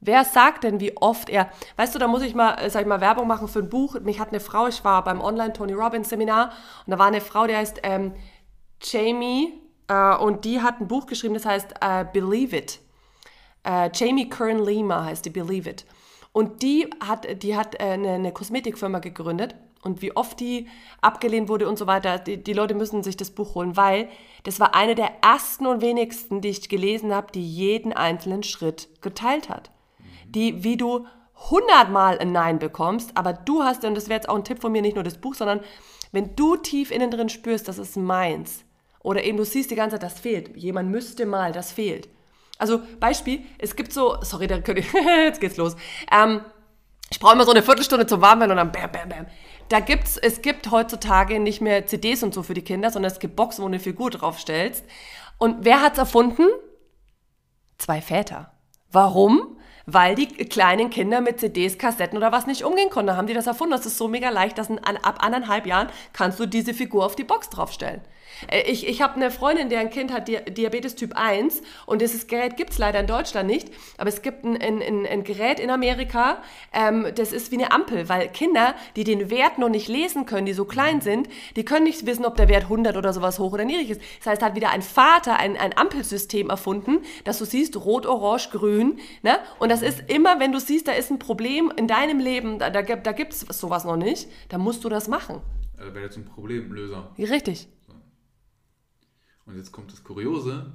Wer 0.00 0.22
sagt 0.22 0.64
denn, 0.64 0.80
wie 0.80 0.94
oft 0.98 1.30
er, 1.30 1.50
weißt 1.76 1.94
du, 1.94 1.98
da 1.98 2.06
muss 2.06 2.20
ich 2.20 2.34
mal, 2.34 2.56
äh, 2.56 2.68
sag 2.68 2.82
ich 2.82 2.86
mal, 2.86 3.00
Werbung 3.00 3.26
machen 3.26 3.48
für 3.48 3.60
ein 3.60 3.70
Buch. 3.70 3.98
Mich 4.00 4.20
hat 4.20 4.28
eine 4.28 4.40
Frau, 4.40 4.66
ich 4.66 4.84
war 4.84 5.02
beim 5.02 5.22
Online 5.22 5.54
Tony 5.54 5.72
Robbins 5.72 6.10
Seminar 6.10 6.52
und 6.84 6.90
da 6.90 6.98
war 6.98 7.06
eine 7.06 7.22
Frau, 7.22 7.46
die 7.46 7.56
heißt 7.56 7.80
ähm, 7.84 8.12
Jamie 8.82 9.54
äh, 9.88 10.14
und 10.16 10.44
die 10.44 10.60
hat 10.60 10.78
ein 10.78 10.88
Buch 10.88 11.06
geschrieben, 11.06 11.32
das 11.32 11.46
heißt 11.46 11.76
äh, 11.80 12.04
Believe 12.12 12.54
It. 12.54 12.80
Äh, 13.64 13.88
Jamie 13.94 14.28
Kern 14.28 14.62
Lima 14.62 15.04
heißt 15.04 15.24
die 15.24 15.30
Believe 15.30 15.70
It. 15.70 15.86
Und 16.32 16.60
die 16.60 16.86
hat, 17.00 17.42
die 17.42 17.56
hat 17.56 17.80
äh, 17.80 17.92
eine, 17.92 18.12
eine 18.12 18.32
Kosmetikfirma 18.32 18.98
gegründet 18.98 19.54
und 19.82 20.02
wie 20.02 20.16
oft 20.16 20.38
die 20.40 20.68
abgelehnt 21.00 21.48
wurde 21.48 21.68
und 21.68 21.78
so 21.78 21.86
weiter. 21.86 22.18
Die, 22.18 22.42
die, 22.42 22.52
Leute 22.52 22.74
müssen 22.74 23.02
sich 23.02 23.16
das 23.16 23.30
Buch 23.30 23.54
holen, 23.54 23.76
weil 23.76 24.08
das 24.42 24.60
war 24.60 24.74
eine 24.74 24.94
der 24.94 25.22
ersten 25.22 25.66
und 25.66 25.80
wenigsten, 25.80 26.40
die 26.40 26.48
ich 26.48 26.68
gelesen 26.68 27.14
habe, 27.14 27.32
die 27.32 27.46
jeden 27.46 27.92
einzelnen 27.92 28.42
Schritt 28.42 28.88
geteilt 29.00 29.48
hat 29.48 29.70
die, 30.34 30.64
wie 30.64 30.76
du 30.76 31.06
hundertmal 31.50 32.18
ein 32.18 32.32
Nein 32.32 32.58
bekommst, 32.58 33.16
aber 33.16 33.32
du 33.32 33.62
hast, 33.62 33.84
und 33.84 33.94
das 33.94 34.08
wäre 34.08 34.18
jetzt 34.18 34.28
auch 34.28 34.36
ein 34.36 34.44
Tipp 34.44 34.60
von 34.60 34.72
mir, 34.72 34.82
nicht 34.82 34.94
nur 34.94 35.04
das 35.04 35.18
Buch, 35.18 35.34
sondern 35.34 35.60
wenn 36.12 36.36
du 36.36 36.56
tief 36.56 36.90
innen 36.90 37.10
drin 37.10 37.28
spürst, 37.28 37.68
das 37.68 37.78
ist 37.78 37.96
meins, 37.96 38.64
oder 39.02 39.24
eben 39.24 39.38
du 39.38 39.44
siehst 39.44 39.70
die 39.70 39.76
ganze 39.76 39.94
Zeit, 39.94 40.02
das 40.02 40.20
fehlt, 40.20 40.56
jemand 40.56 40.90
müsste 40.90 41.26
mal, 41.26 41.52
das 41.52 41.72
fehlt. 41.72 42.08
Also 42.58 42.82
Beispiel, 42.98 43.40
es 43.58 43.74
gibt 43.74 43.92
so, 43.92 44.18
sorry, 44.20 44.46
da 44.46 44.60
könnte 44.60 44.82
ich, 44.82 44.92
jetzt 44.92 45.40
geht's 45.40 45.56
los. 45.56 45.76
Ähm, 46.12 46.42
ich 47.10 47.18
brauche 47.18 47.32
immer 47.32 47.44
so 47.44 47.52
eine 47.52 47.62
Viertelstunde 47.62 48.06
zum 48.06 48.20
Warmwerden 48.20 48.52
und 48.52 48.58
dann 48.58 48.72
bam, 48.72 48.92
bam, 48.92 49.08
bam. 49.08 49.26
Da 49.70 49.80
gibt's, 49.80 50.18
es 50.18 50.42
gibt 50.42 50.70
heutzutage 50.70 51.40
nicht 51.40 51.60
mehr 51.60 51.86
CDs 51.86 52.22
und 52.22 52.34
so 52.34 52.42
für 52.42 52.54
die 52.54 52.62
Kinder, 52.62 52.90
sondern 52.90 53.10
es 53.10 53.20
gibt 53.20 53.36
Boxen, 53.36 53.62
wo 53.62 53.68
eine 53.68 53.80
Figur 53.80 54.10
draufstellst. 54.10 54.84
Und 55.38 55.64
wer 55.64 55.80
hat's 55.80 55.96
erfunden? 55.96 56.46
Zwei 57.78 58.02
Väter. 58.02 58.52
Warum? 58.92 59.56
weil 59.92 60.14
die 60.14 60.26
kleinen 60.26 60.90
Kinder 60.90 61.20
mit 61.20 61.40
CDs, 61.40 61.78
Kassetten 61.78 62.16
oder 62.16 62.32
was 62.32 62.46
nicht 62.46 62.64
umgehen 62.64 62.90
konnten. 62.90 63.08
Da 63.08 63.16
haben 63.16 63.26
die 63.26 63.34
das 63.34 63.46
erfunden. 63.46 63.72
Das 63.72 63.86
ist 63.86 63.98
so 63.98 64.08
mega 64.08 64.30
leicht, 64.30 64.58
dass 64.58 64.70
in, 64.70 64.78
ab 64.78 65.18
anderthalb 65.20 65.66
Jahren 65.66 65.88
kannst 66.12 66.38
du 66.38 66.46
diese 66.46 66.74
Figur 66.74 67.04
auf 67.04 67.16
die 67.16 67.24
Box 67.24 67.50
draufstellen. 67.50 68.00
Äh, 68.48 68.62
ich, 68.70 68.86
ich 68.86 69.02
habe 69.02 69.16
eine 69.16 69.30
Freundin, 69.30 69.68
deren 69.68 69.90
Kind 69.90 70.12
hat 70.12 70.28
Diabetes 70.28 70.94
Typ 70.94 71.12
1 71.16 71.62
und 71.86 72.02
dieses 72.02 72.26
Gerät 72.26 72.56
gibt 72.56 72.70
es 72.70 72.78
leider 72.78 73.00
in 73.00 73.06
Deutschland 73.06 73.48
nicht, 73.48 73.68
aber 73.98 74.08
es 74.08 74.22
gibt 74.22 74.44
ein, 74.44 74.60
ein, 74.60 75.06
ein 75.06 75.24
Gerät 75.24 75.60
in 75.60 75.70
Amerika, 75.70 76.42
ähm, 76.72 77.06
das 77.14 77.32
ist 77.32 77.50
wie 77.52 77.56
eine 77.56 77.72
Ampel, 77.72 78.08
weil 78.08 78.28
Kinder, 78.28 78.74
die 78.96 79.04
den 79.04 79.30
Wert 79.30 79.58
noch 79.58 79.68
nicht 79.68 79.88
lesen 79.88 80.26
können, 80.26 80.46
die 80.46 80.52
so 80.52 80.64
klein 80.64 81.00
sind, 81.00 81.28
die 81.56 81.64
können 81.64 81.84
nicht 81.84 82.06
wissen, 82.06 82.24
ob 82.24 82.36
der 82.36 82.48
Wert 82.48 82.64
100 82.64 82.96
oder 82.96 83.12
sowas 83.12 83.38
hoch 83.38 83.52
oder 83.52 83.64
niedrig 83.64 83.90
ist. 83.90 84.00
Das 84.18 84.32
heißt, 84.32 84.42
hat 84.42 84.54
wieder 84.54 84.70
ein 84.70 84.82
Vater 84.82 85.36
ein, 85.36 85.56
ein 85.56 85.76
Ampelsystem 85.76 86.50
erfunden, 86.50 86.98
dass 87.24 87.38
du 87.38 87.44
siehst, 87.44 87.76
rot, 87.76 88.06
orange, 88.06 88.50
grün. 88.50 88.98
Ne? 89.22 89.38
Und 89.58 89.70
das 89.70 89.82
ist 89.82 90.04
immer, 90.08 90.40
wenn 90.40 90.52
du 90.52 90.60
siehst, 90.60 90.88
da 90.88 90.92
ist 90.92 91.10
ein 91.10 91.18
Problem 91.18 91.72
in 91.76 91.88
deinem 91.88 92.18
Leben, 92.18 92.58
da, 92.58 92.70
da, 92.70 92.82
da 92.82 93.12
gibt 93.12 93.32
es 93.32 93.40
sowas 93.40 93.84
noch 93.84 93.96
nicht, 93.96 94.28
dann 94.48 94.60
musst 94.60 94.84
du 94.84 94.88
das 94.88 95.08
machen. 95.08 95.40
Also 95.78 95.94
wäre 95.94 96.04
jetzt 96.04 96.16
ein 96.16 96.26
Problemlöser. 96.26 97.10
Richtig. 97.18 97.68
Und 99.50 99.56
jetzt 99.56 99.72
kommt 99.72 99.92
das 99.92 100.04
Kuriose, 100.04 100.72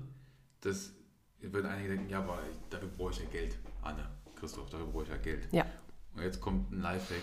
dass 0.59 0.91
wird 1.39 1.65
einige 1.65 1.89
denken, 1.89 2.09
ja, 2.09 2.19
aber 2.19 2.39
dafür 2.69 2.89
brauche 2.89 3.11
ich 3.11 3.19
ja 3.19 3.25
Geld. 3.25 3.57
Anne, 3.81 4.05
Christoph, 4.35 4.69
dafür 4.69 4.88
brauche 4.88 5.03
ich 5.03 5.09
ja 5.09 5.17
Geld. 5.17 5.47
Ja. 5.51 5.65
Und 6.15 6.23
jetzt 6.23 6.41
kommt 6.41 6.71
ein 6.71 6.81
Lifehack, 6.81 7.21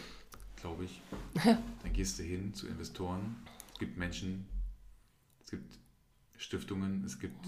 glaube 0.57 0.85
ich. 0.85 1.03
Dann 1.45 1.93
gehst 1.93 2.19
du 2.19 2.23
hin 2.23 2.55
zu 2.55 2.69
Investoren. 2.69 3.37
Es 3.73 3.79
gibt 3.79 3.99
Menschen, 3.99 4.47
es 5.43 5.51
gibt 5.51 5.79
Stiftungen, 6.37 7.05
es 7.05 7.19
gibt 7.19 7.47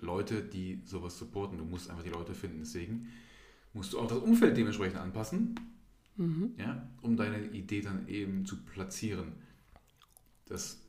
Leute, 0.00 0.42
die 0.42 0.82
sowas 0.84 1.16
supporten. 1.16 1.58
Du 1.58 1.64
musst 1.64 1.88
einfach 1.88 2.02
die 2.02 2.10
Leute 2.10 2.34
finden. 2.34 2.60
Deswegen 2.60 3.08
musst 3.72 3.92
du 3.92 4.00
auch 4.00 4.08
das 4.08 4.18
Umfeld 4.18 4.56
dementsprechend 4.56 4.98
anpassen, 4.98 5.54
mhm. 6.16 6.54
ja, 6.58 6.90
um 7.00 7.16
deine 7.16 7.46
Idee 7.46 7.80
dann 7.80 8.08
eben 8.08 8.44
zu 8.44 8.62
platzieren. 8.64 9.32
Das 10.46 10.81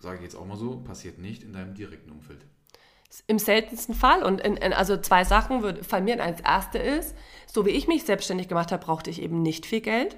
sage 0.00 0.16
ich 0.18 0.22
jetzt 0.22 0.36
auch 0.36 0.46
mal 0.46 0.56
so, 0.56 0.76
passiert 0.78 1.18
nicht 1.18 1.42
in 1.42 1.52
deinem 1.52 1.74
direkten 1.74 2.10
Umfeld. 2.10 2.44
Im 3.26 3.38
seltensten 3.38 3.94
Fall. 3.94 4.22
Und 4.22 4.40
in, 4.40 4.56
in, 4.56 4.72
also 4.72 4.96
zwei 4.98 5.24
Sachen 5.24 5.62
würde, 5.62 5.82
fallen 5.82 6.04
mir 6.04 6.22
als 6.22 6.40
erste 6.40 6.78
ist, 6.78 7.14
so 7.46 7.64
wie 7.64 7.70
ich 7.70 7.88
mich 7.88 8.04
selbstständig 8.04 8.48
gemacht 8.48 8.70
habe, 8.70 8.84
brauchte 8.84 9.10
ich 9.10 9.22
eben 9.22 9.42
nicht 9.42 9.64
viel 9.66 9.80
Geld, 9.80 10.16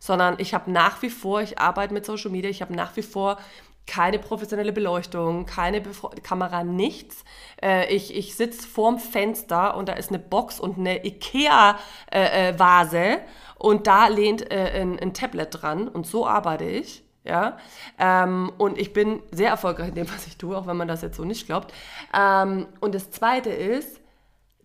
sondern 0.00 0.36
ich 0.38 0.52
habe 0.52 0.70
nach 0.70 1.00
wie 1.02 1.10
vor, 1.10 1.40
ich 1.40 1.58
arbeite 1.58 1.94
mit 1.94 2.04
Social 2.04 2.30
Media, 2.30 2.50
ich 2.50 2.60
habe 2.60 2.74
nach 2.74 2.96
wie 2.96 3.02
vor 3.02 3.38
keine 3.86 4.18
professionelle 4.18 4.72
Beleuchtung, 4.72 5.46
keine 5.46 5.80
Befo 5.80 6.10
Kamera, 6.22 6.62
nichts. 6.62 7.24
Äh, 7.62 7.92
ich 7.94 8.14
ich 8.14 8.36
sitze 8.36 8.68
vorm 8.68 8.98
Fenster 8.98 9.76
und 9.76 9.88
da 9.88 9.94
ist 9.94 10.10
eine 10.10 10.18
Box 10.18 10.60
und 10.60 10.78
eine 10.78 11.04
Ikea-Vase 11.06 12.98
äh, 12.98 13.14
äh, 13.14 13.20
und 13.56 13.86
da 13.86 14.08
lehnt 14.08 14.52
äh, 14.52 14.80
ein, 14.80 14.98
ein 14.98 15.14
Tablet 15.14 15.62
dran 15.62 15.88
und 15.88 16.06
so 16.06 16.26
arbeite 16.26 16.64
ich 16.64 17.02
ja. 17.28 17.58
Ähm, 17.98 18.50
und 18.58 18.78
ich 18.78 18.92
bin 18.92 19.22
sehr 19.30 19.50
erfolgreich 19.50 19.88
in 19.88 19.94
dem, 19.94 20.12
was 20.12 20.26
ich 20.26 20.36
tue, 20.36 20.56
auch 20.56 20.66
wenn 20.66 20.76
man 20.76 20.88
das 20.88 21.02
jetzt 21.02 21.16
so 21.16 21.24
nicht 21.24 21.46
glaubt. 21.46 21.72
Ähm, 22.14 22.66
und 22.80 22.94
das 22.94 23.10
Zweite 23.10 23.50
ist, 23.50 24.00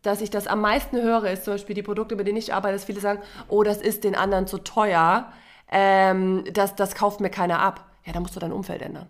dass 0.01 0.21
ich 0.21 0.29
das 0.29 0.47
am 0.47 0.61
meisten 0.61 1.01
höre, 1.01 1.25
ist 1.31 1.45
zum 1.45 1.53
Beispiel 1.53 1.75
die 1.75 1.83
Produkte, 1.83 2.15
mit 2.15 2.27
denen 2.27 2.37
ich 2.37 2.53
arbeite, 2.53 2.73
dass 2.73 2.85
viele 2.85 2.99
sagen, 2.99 3.21
oh, 3.47 3.63
das 3.63 3.77
ist 3.77 4.03
den 4.03 4.15
anderen 4.15 4.47
zu 4.47 4.57
teuer, 4.57 5.31
ähm, 5.71 6.43
das, 6.51 6.75
das 6.75 6.95
kauft 6.95 7.19
mir 7.19 7.29
keiner 7.29 7.59
ab. 7.59 7.89
Ja, 8.05 8.13
da 8.13 8.19
musst 8.19 8.35
du 8.35 8.39
dein 8.39 8.51
Umfeld 8.51 8.81
ändern. 8.81 9.07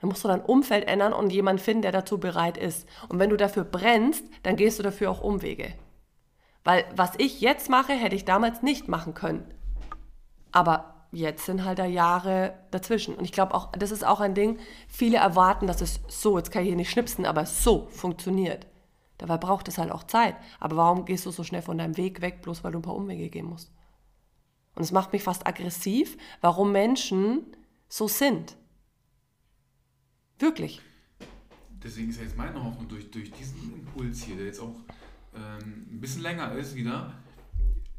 Da 0.00 0.06
musst 0.06 0.22
du 0.22 0.28
dein 0.28 0.42
Umfeld 0.42 0.86
ändern 0.86 1.14
und 1.14 1.32
jemanden 1.32 1.62
finden, 1.62 1.82
der 1.82 1.92
dazu 1.92 2.18
bereit 2.18 2.58
ist. 2.58 2.86
Und 3.08 3.18
wenn 3.18 3.30
du 3.30 3.36
dafür 3.36 3.64
brennst, 3.64 4.24
dann 4.42 4.56
gehst 4.56 4.78
du 4.78 4.82
dafür 4.82 5.10
auch 5.10 5.22
Umwege. 5.22 5.72
Weil 6.64 6.84
was 6.94 7.12
ich 7.16 7.40
jetzt 7.40 7.70
mache, 7.70 7.92
hätte 7.92 8.14
ich 8.14 8.26
damals 8.26 8.62
nicht 8.62 8.88
machen 8.88 9.14
können. 9.14 9.54
Aber 10.52 10.95
jetzt 11.12 11.46
sind 11.46 11.64
halt 11.64 11.78
da 11.78 11.84
Jahre 11.84 12.54
dazwischen. 12.70 13.14
Und 13.14 13.24
ich 13.24 13.32
glaube 13.32 13.54
auch, 13.54 13.72
das 13.72 13.90
ist 13.90 14.04
auch 14.04 14.20
ein 14.20 14.34
Ding, 14.34 14.58
viele 14.88 15.18
erwarten, 15.18 15.66
dass 15.66 15.80
es 15.80 16.00
so, 16.08 16.36
jetzt 16.38 16.50
kann 16.50 16.62
ich 16.62 16.68
hier 16.68 16.76
nicht 16.76 16.90
schnipsen, 16.90 17.26
aber 17.26 17.46
so 17.46 17.86
funktioniert. 17.90 18.66
Dabei 19.18 19.38
braucht 19.38 19.68
es 19.68 19.78
halt 19.78 19.90
auch 19.90 20.04
Zeit. 20.04 20.36
Aber 20.60 20.76
warum 20.76 21.04
gehst 21.04 21.26
du 21.26 21.30
so 21.30 21.42
schnell 21.42 21.62
von 21.62 21.78
deinem 21.78 21.96
Weg 21.96 22.20
weg, 22.20 22.42
bloß 22.42 22.64
weil 22.64 22.72
du 22.72 22.78
ein 22.78 22.82
paar 22.82 22.96
Umwege 22.96 23.30
gehen 23.30 23.46
musst? 23.46 23.72
Und 24.74 24.82
es 24.82 24.92
macht 24.92 25.12
mich 25.12 25.22
fast 25.22 25.46
aggressiv, 25.46 26.18
warum 26.42 26.70
Menschen 26.70 27.46
so 27.88 28.08
sind. 28.08 28.56
Wirklich. 30.38 30.82
Deswegen 31.82 32.10
ist 32.10 32.18
ja 32.18 32.24
jetzt 32.24 32.36
meine 32.36 32.62
Hoffnung, 32.62 32.88
durch, 32.88 33.10
durch 33.10 33.30
diesen 33.32 33.72
Impuls 33.72 34.22
hier, 34.22 34.36
der 34.36 34.46
jetzt 34.46 34.60
auch 34.60 34.74
ähm, 35.34 35.86
ein 35.90 36.00
bisschen 36.00 36.22
länger 36.22 36.52
ist 36.52 36.74
wieder, 36.74 37.14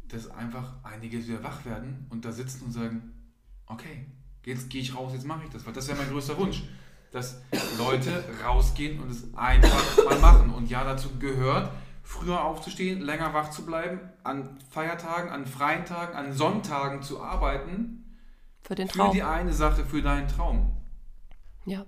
dass 0.09 0.29
einfach 0.29 0.73
einige 0.83 1.25
wieder 1.25 1.43
wach 1.43 1.65
werden 1.65 2.07
und 2.09 2.25
da 2.25 2.31
sitzen 2.31 2.65
und 2.65 2.71
sagen, 2.71 3.13
okay, 3.65 4.05
jetzt 4.45 4.69
gehe 4.69 4.81
ich 4.81 4.95
raus, 4.95 5.11
jetzt 5.13 5.25
mache 5.25 5.43
ich 5.45 5.49
das, 5.49 5.65
weil 5.65 5.73
das 5.73 5.87
wäre 5.87 5.97
mein 5.97 6.09
größter 6.09 6.37
Wunsch, 6.37 6.63
dass 7.11 7.41
Leute 7.77 8.23
rausgehen 8.45 8.99
und 9.01 9.09
es 9.09 9.33
einfach 9.35 10.05
mal 10.05 10.19
machen. 10.19 10.53
Und 10.53 10.69
ja, 10.69 10.83
dazu 10.83 11.09
gehört, 11.19 11.71
früher 12.03 12.43
aufzustehen, 12.43 13.01
länger 13.01 13.33
wach 13.33 13.49
zu 13.51 13.65
bleiben, 13.65 13.99
an 14.23 14.57
Feiertagen, 14.69 15.29
an 15.29 15.45
freien 15.45 15.85
Tagen, 15.85 16.15
an 16.15 16.33
Sonntagen 16.33 17.01
zu 17.01 17.21
arbeiten. 17.21 18.05
Für 18.61 18.75
den 18.75 18.87
Für 18.87 18.99
Traum. 18.99 19.11
die 19.13 19.23
eine 19.23 19.53
Sache, 19.53 19.85
für 19.85 20.01
deinen 20.01 20.27
Traum. 20.27 20.77
ja. 21.65 21.85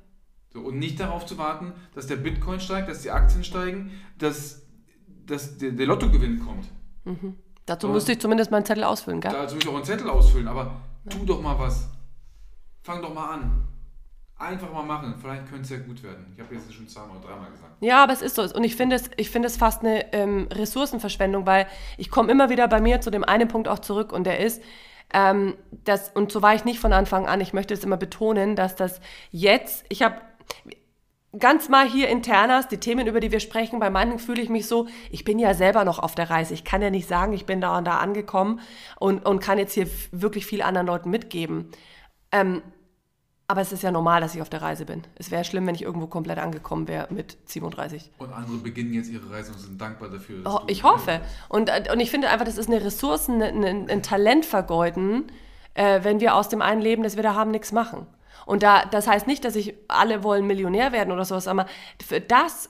So, 0.51 0.61
und 0.61 0.79
nicht 0.79 0.99
darauf 0.99 1.27
zu 1.27 1.37
warten, 1.37 1.73
dass 1.93 2.07
der 2.07 2.15
Bitcoin 2.15 2.59
steigt, 2.59 2.89
dass 2.89 3.03
die 3.03 3.11
Aktien 3.11 3.43
steigen, 3.43 3.91
dass, 4.17 4.63
dass 5.27 5.59
der, 5.59 5.73
der 5.73 5.85
Lottogewinn 5.85 6.39
kommt. 6.39 6.65
Dazu 7.69 7.87
Aber- 7.87 7.93
müsste 7.93 8.13
ich 8.13 8.19
zumindest 8.19 8.49
meinen 8.51 8.65
Zettel 8.65 8.83
ausfüllen, 8.83 9.21
gell? 9.21 9.31
Dazu 9.31 9.55
muss 9.55 9.63
ich 9.63 9.69
auch 9.69 9.75
einen 9.75 9.83
Zettel 9.83 10.09
ausfüllen, 10.09 10.47
aber 10.47 10.71
tu 11.09 11.23
doch 11.25 11.39
mal 11.41 11.57
was. 11.59 11.87
Fang 12.81 13.01
doch 13.01 13.13
mal 13.13 13.35
an. 13.35 13.67
Einfach 14.37 14.71
mal 14.73 14.83
machen. 14.83 15.13
Vielleicht 15.21 15.47
könnte 15.47 15.63
es 15.63 15.69
ja 15.69 15.77
gut 15.79 16.01
werden. 16.01 16.31
Ich 16.33 16.41
habe 16.41 16.55
jetzt 16.55 16.73
schon 16.73 16.87
zweimal 16.87 17.17
oder 17.17 17.27
dreimal 17.27 17.51
gesagt. 17.51 17.73
Ja, 17.81 18.01
aber 18.03 18.13
es 18.13 18.21
ist 18.21 18.35
so. 18.35 18.41
Und 18.41 18.63
ich 18.63 18.75
finde 18.75 18.95
es, 18.95 19.11
ich 19.17 19.29
finde 19.29 19.47
es 19.47 19.57
fast 19.57 19.81
eine 19.83 20.11
ähm, 20.13 20.47
Ressourcenverschwendung, 20.51 21.45
weil 21.45 21.67
ich 21.97 22.09
komme 22.09 22.31
immer 22.31 22.49
wieder 22.49 22.67
bei 22.67 22.81
mir 22.81 23.01
zu 23.01 23.11
dem 23.11 23.23
einen 23.23 23.47
Punkt 23.49 23.67
auch 23.67 23.79
zurück 23.79 24.13
und 24.13 24.23
der 24.23 24.39
ist, 24.39 24.63
ähm, 25.13 25.55
das, 25.83 26.09
und 26.09 26.31
so 26.31 26.41
war 26.41 26.55
ich 26.55 26.65
nicht 26.65 26.79
von 26.79 26.93
Anfang 26.93 27.27
an, 27.27 27.41
ich 27.41 27.51
möchte 27.53 27.73
es 27.73 27.83
immer 27.83 27.97
betonen, 27.97 28.55
dass 28.55 28.75
das 28.75 29.01
jetzt, 29.31 29.85
ich 29.89 30.01
habe 30.03 30.15
ganz 31.37 31.69
mal 31.69 31.87
hier 31.87 32.09
internas, 32.09 32.67
die 32.67 32.77
Themen, 32.77 33.07
über 33.07 33.19
die 33.19 33.31
wir 33.31 33.39
sprechen, 33.39 33.79
bei 33.79 33.89
manchen 33.89 34.19
fühle 34.19 34.41
ich 34.41 34.49
mich 34.49 34.67
so, 34.67 34.87
ich 35.11 35.23
bin 35.23 35.37
ja 35.37 35.53
selber 35.53 35.85
noch 35.85 35.99
auf 35.99 36.15
der 36.15 36.29
Reise. 36.29 36.53
Ich 36.53 36.63
kann 36.63 36.81
ja 36.81 36.89
nicht 36.89 37.07
sagen, 37.07 37.33
ich 37.33 37.45
bin 37.45 37.61
da 37.61 37.77
und 37.77 37.85
da 37.85 37.97
angekommen 37.97 38.59
und, 38.97 39.25
und 39.25 39.39
kann 39.39 39.59
jetzt 39.59 39.73
hier 39.73 39.87
wirklich 40.11 40.45
viel 40.45 40.61
anderen 40.61 40.87
Leuten 40.87 41.09
mitgeben. 41.09 41.69
Ähm, 42.31 42.61
aber 43.47 43.61
es 43.61 43.71
ist 43.71 43.81
ja 43.81 43.91
normal, 43.91 44.21
dass 44.21 44.35
ich 44.35 44.43
auf 44.43 44.49
der 44.49 44.61
Reise 44.61 44.85
bin. 44.85 45.01
Es 45.15 45.31
wäre 45.31 45.43
schlimm, 45.43 45.65
wenn 45.65 45.73
ich 45.73 45.81
irgendwo 45.81 46.05
komplett 46.05 46.37
angekommen 46.37 46.87
wäre 46.87 47.11
mit 47.11 47.35
37. 47.45 48.11
Und 48.19 48.31
andere 48.31 48.57
beginnen 48.57 48.93
jetzt 48.93 49.09
ihre 49.09 49.27
Reise 49.31 49.51
und 49.51 49.59
sind 49.59 49.81
dankbar 49.81 50.09
dafür. 50.09 50.43
Oh, 50.45 50.59
ich 50.67 50.83
hoffe. 50.83 51.21
Und, 51.47 51.69
äh, 51.69 51.91
und 51.91 51.99
ich 51.99 52.11
finde 52.11 52.29
einfach, 52.29 52.45
das 52.45 52.59
ist 52.59 52.69
eine 52.69 52.83
Ressourcen, 52.83 53.41
ein, 53.41 53.63
ein, 53.63 53.89
ein 53.89 54.03
Talent 54.03 54.45
vergeuden, 54.45 55.31
äh, 55.73 56.03
wenn 56.03 56.19
wir 56.19 56.35
aus 56.35 56.49
dem 56.49 56.61
einen 56.61 56.81
Leben, 56.81 57.01
das 57.01 57.15
wir 57.15 57.23
da 57.23 57.33
haben, 57.33 57.49
nichts 57.49 57.71
machen. 57.71 58.05
Und 58.45 58.63
da, 58.63 58.85
das 58.85 59.07
heißt 59.07 59.27
nicht, 59.27 59.43
dass 59.45 59.55
ich 59.55 59.73
alle 59.87 60.23
wollen 60.23 60.45
Millionär 60.47 60.91
werden 60.91 61.11
oder 61.11 61.25
sowas, 61.25 61.47
aber 61.47 61.67
für 62.01 62.21
das, 62.21 62.69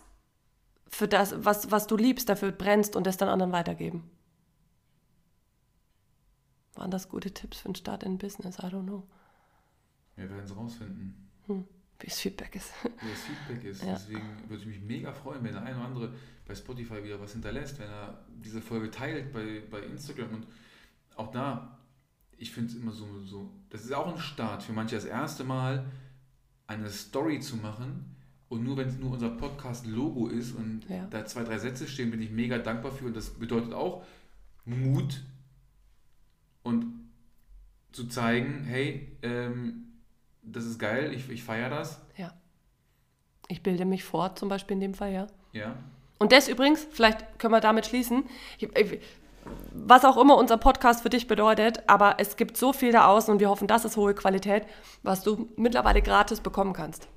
für 0.88 1.08
das, 1.08 1.44
was, 1.44 1.72
was 1.72 1.88
du 1.88 1.98
liebst, 1.98 2.30
dafür 2.30 2.52
brennst 2.52 2.96
und 2.96 3.06
das 3.08 3.18
dann 3.18 3.30
anderen 3.30 3.52
weitergeben. 3.52 4.10
Waren 6.76 6.92
das 6.92 7.10
gute 7.10 7.32
Tipps 7.34 7.60
für 7.60 7.66
einen 7.66 7.76
Start 7.76 8.04
in 8.04 8.18
Business? 8.18 8.58
I 8.60 8.64
don't 8.64 8.84
know. 8.84 9.04
Wir 10.16 10.30
werden 10.30 10.44
es 10.44 10.56
rausfinden, 10.56 11.30
Wie 11.48 11.66
das 12.08 12.20
Feedback 12.20 12.56
ist. 12.56 12.72
wie 12.84 13.10
das 13.10 13.22
Feedback 13.22 13.64
ist. 13.66 13.84
Ja. 13.86 13.94
Deswegen 13.94 14.22
würde 14.48 14.62
ich 14.62 14.68
mich 14.68 14.82
mega 14.82 15.12
freuen, 15.14 15.44
wenn 15.44 15.54
der 15.54 15.64
eine 15.64 15.76
oder 15.78 15.86
andere 15.86 16.14
bei 16.46 16.56
Spotify 16.56 17.04
wieder 17.04 17.20
was 17.20 17.34
hinterlässt, 17.34 17.80
wenn 17.80 17.90
er 17.90 18.20
diese 18.44 18.62
Folge 18.62 18.90
teilt 18.92 19.32
bei, 19.34 19.62
bei 19.70 19.82
Instagram. 19.82 20.34
Und 20.34 20.48
auch 21.16 21.32
da, 21.32 21.78
ich 22.40 22.52
finde 22.52 22.72
es 22.72 22.78
immer 22.78 22.92
so, 22.92 23.06
so, 23.26 23.50
das 23.70 23.84
ist 23.84 23.94
auch 23.94 24.14
ein 24.14 24.20
Start 24.20 24.64
für 24.64 24.74
manche 24.74 24.96
das 24.96 25.06
erste 25.06 25.44
Mal, 25.44 25.86
eine 26.68 26.90
Story 26.90 27.40
zu 27.40 27.58
machen. 27.58 28.16
Und 28.48 28.64
nur 28.64 28.78
wenn 28.78 28.88
es 28.88 28.98
nur 28.98 29.12
unser 29.12 29.30
Podcast-Logo 29.30 30.28
ist 30.28 30.54
und 30.54 30.82
Ja. 30.90 31.06
da 31.12 31.24
zwei, 31.26 31.44
drei 31.44 31.60
Sätze 31.60 31.88
stehen, 31.88 32.10
bin 32.10 32.22
ich 32.22 32.32
mega 32.32 32.58
dankbar 32.58 32.92
für. 32.92 33.06
Und 33.06 33.16
das 33.16 33.30
bedeutet 33.32 33.74
auch 33.74 34.04
Mut 34.66 35.22
und 36.64 37.10
zu 37.92 38.08
zeigen, 38.08 38.64
hey, 38.64 39.16
ähm, 39.22 39.86
das 40.42 40.66
ist 40.66 40.80
geil, 40.80 41.14
ich, 41.14 41.30
ich 41.30 41.44
feiere 41.44 41.70
das. 41.70 42.02
Ja. 42.18 42.34
Ich 43.48 43.62
bilde 43.62 43.86
mich 43.86 44.04
fort, 44.04 44.40
zum 44.40 44.50
Beispiel 44.50 44.76
in 44.76 44.82
dem 44.82 44.94
Fall, 44.94 45.12
ja. 45.12 45.28
Ja. 45.54 45.76
Und 46.20 46.32
das 46.32 46.48
übrigens, 46.48 46.88
vielleicht 46.92 47.40
können 47.40 47.54
wir 47.54 47.62
damit 47.62 47.86
schließen, 47.86 48.24
ich, 48.58 48.70
ich, 48.78 49.00
was 49.72 50.06
auch 50.06 50.18
immer 50.18 50.38
unser 50.38 50.58
Podcast 50.58 51.02
für 51.02 51.10
dich 51.10 51.28
bedeutet, 51.28 51.84
aber 51.88 52.16
es 52.18 52.36
gibt 52.36 52.58
so 52.58 52.74
viel 52.74 52.92
da 52.92 53.08
außen 53.08 53.34
und 53.34 53.40
wir 53.40 53.50
hoffen, 53.50 53.68
das 53.68 53.86
ist 53.86 53.98
hohe 53.98 54.14
Qualität, 54.14 54.64
was 55.04 55.24
du 55.24 55.50
mittlerweile 55.56 56.02
gratis 56.02 56.42
bekommen 56.42 56.74
kannst. 56.74 57.08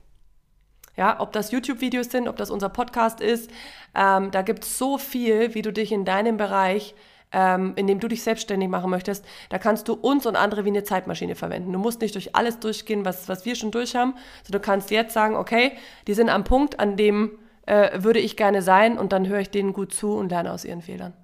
Ja, 0.97 1.21
ob 1.21 1.33
das 1.33 1.51
YouTube-Videos 1.51 2.11
sind, 2.11 2.29
ob 2.29 2.37
das 2.37 2.51
unser 2.51 2.69
Podcast 2.69 3.21
ist, 3.21 3.51
ähm, 3.95 4.31
da 4.31 4.43
gibt 4.43 4.65
es 4.65 4.79
so 4.79 4.99
viel, 4.99 5.55
wie 5.55 5.63
du 5.63 5.73
dich 5.73 5.91
in 5.91 6.05
deinem 6.05 6.37
Bereich, 6.37 6.95
ähm, 7.33 7.73
in 7.77 7.87
dem 7.87 7.99
du 7.99 8.09
dich 8.09 8.23
selbstständig 8.23 8.69
machen 8.69 8.91
möchtest, 8.91 9.25
da 9.49 9.59
kannst 9.59 9.89
du 9.89 9.95
uns 9.95 10.27
und 10.27 10.37
andere 10.37 10.67
wie 10.67 10.69
eine 10.69 10.85
Zeitmaschine 10.85 11.35
verwenden. 11.35 11.73
Du 11.73 11.79
musst 11.79 12.03
nicht 12.03 12.15
durch 12.15 12.37
alles 12.37 12.59
durchgehen, 12.61 13.07
was, 13.07 13.29
was 13.29 13.47
wir 13.47 13.55
schon 13.55 13.71
durch 13.71 13.97
haben, 13.97 14.15
sondern 14.45 14.61
du 14.61 14.67
kannst 14.67 14.91
jetzt 14.91 15.15
sagen, 15.15 15.35
okay, 15.37 15.73
die 16.07 16.15
sind 16.15 16.29
am 16.29 16.45
Punkt, 16.45 16.79
an 16.79 16.99
dem 16.99 17.39
äh, 17.65 18.03
würde 18.03 18.19
ich 18.19 18.37
gerne 18.37 18.61
sein 18.61 18.99
und 18.99 19.13
dann 19.13 19.27
höre 19.27 19.41
ich 19.41 19.51
denen 19.51 19.73
gut 19.73 19.95
zu 19.95 20.15
und 20.15 20.31
lerne 20.31 20.53
aus 20.53 20.67
ihren 20.67 20.83
Fehlern. 20.83 21.15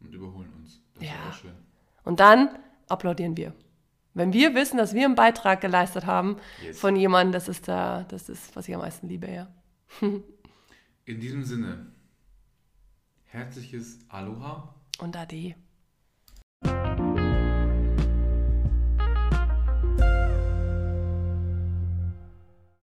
Und 0.00 0.12
überholen 0.14 0.52
uns. 0.58 0.80
Das 0.94 1.04
Ja. 1.04 1.10
ist 1.12 1.18
auch 1.28 1.40
schön. 1.40 1.52
Und 2.04 2.20
dann 2.20 2.50
applaudieren 2.88 3.36
wir. 3.36 3.52
Wenn 4.14 4.32
wir 4.32 4.54
wissen, 4.54 4.78
dass 4.78 4.94
wir 4.94 5.04
einen 5.04 5.14
Beitrag 5.14 5.60
geleistet 5.60 6.06
haben 6.06 6.36
Yes. 6.62 6.78
von 6.80 6.96
jemandem, 6.96 7.32
das 7.32 7.48
ist 7.48 7.68
da, 7.68 8.04
das 8.04 8.28
ist, 8.28 8.54
was 8.56 8.66
ich 8.68 8.74
am 8.74 8.80
meisten 8.80 9.08
liebe, 9.08 9.30
ja. 9.30 9.48
In 11.04 11.20
diesem 11.20 11.44
Sinne, 11.44 11.86
herzliches 13.24 13.98
Aloha 14.08 14.74
Und 14.98 15.16
Ade. 15.16 15.54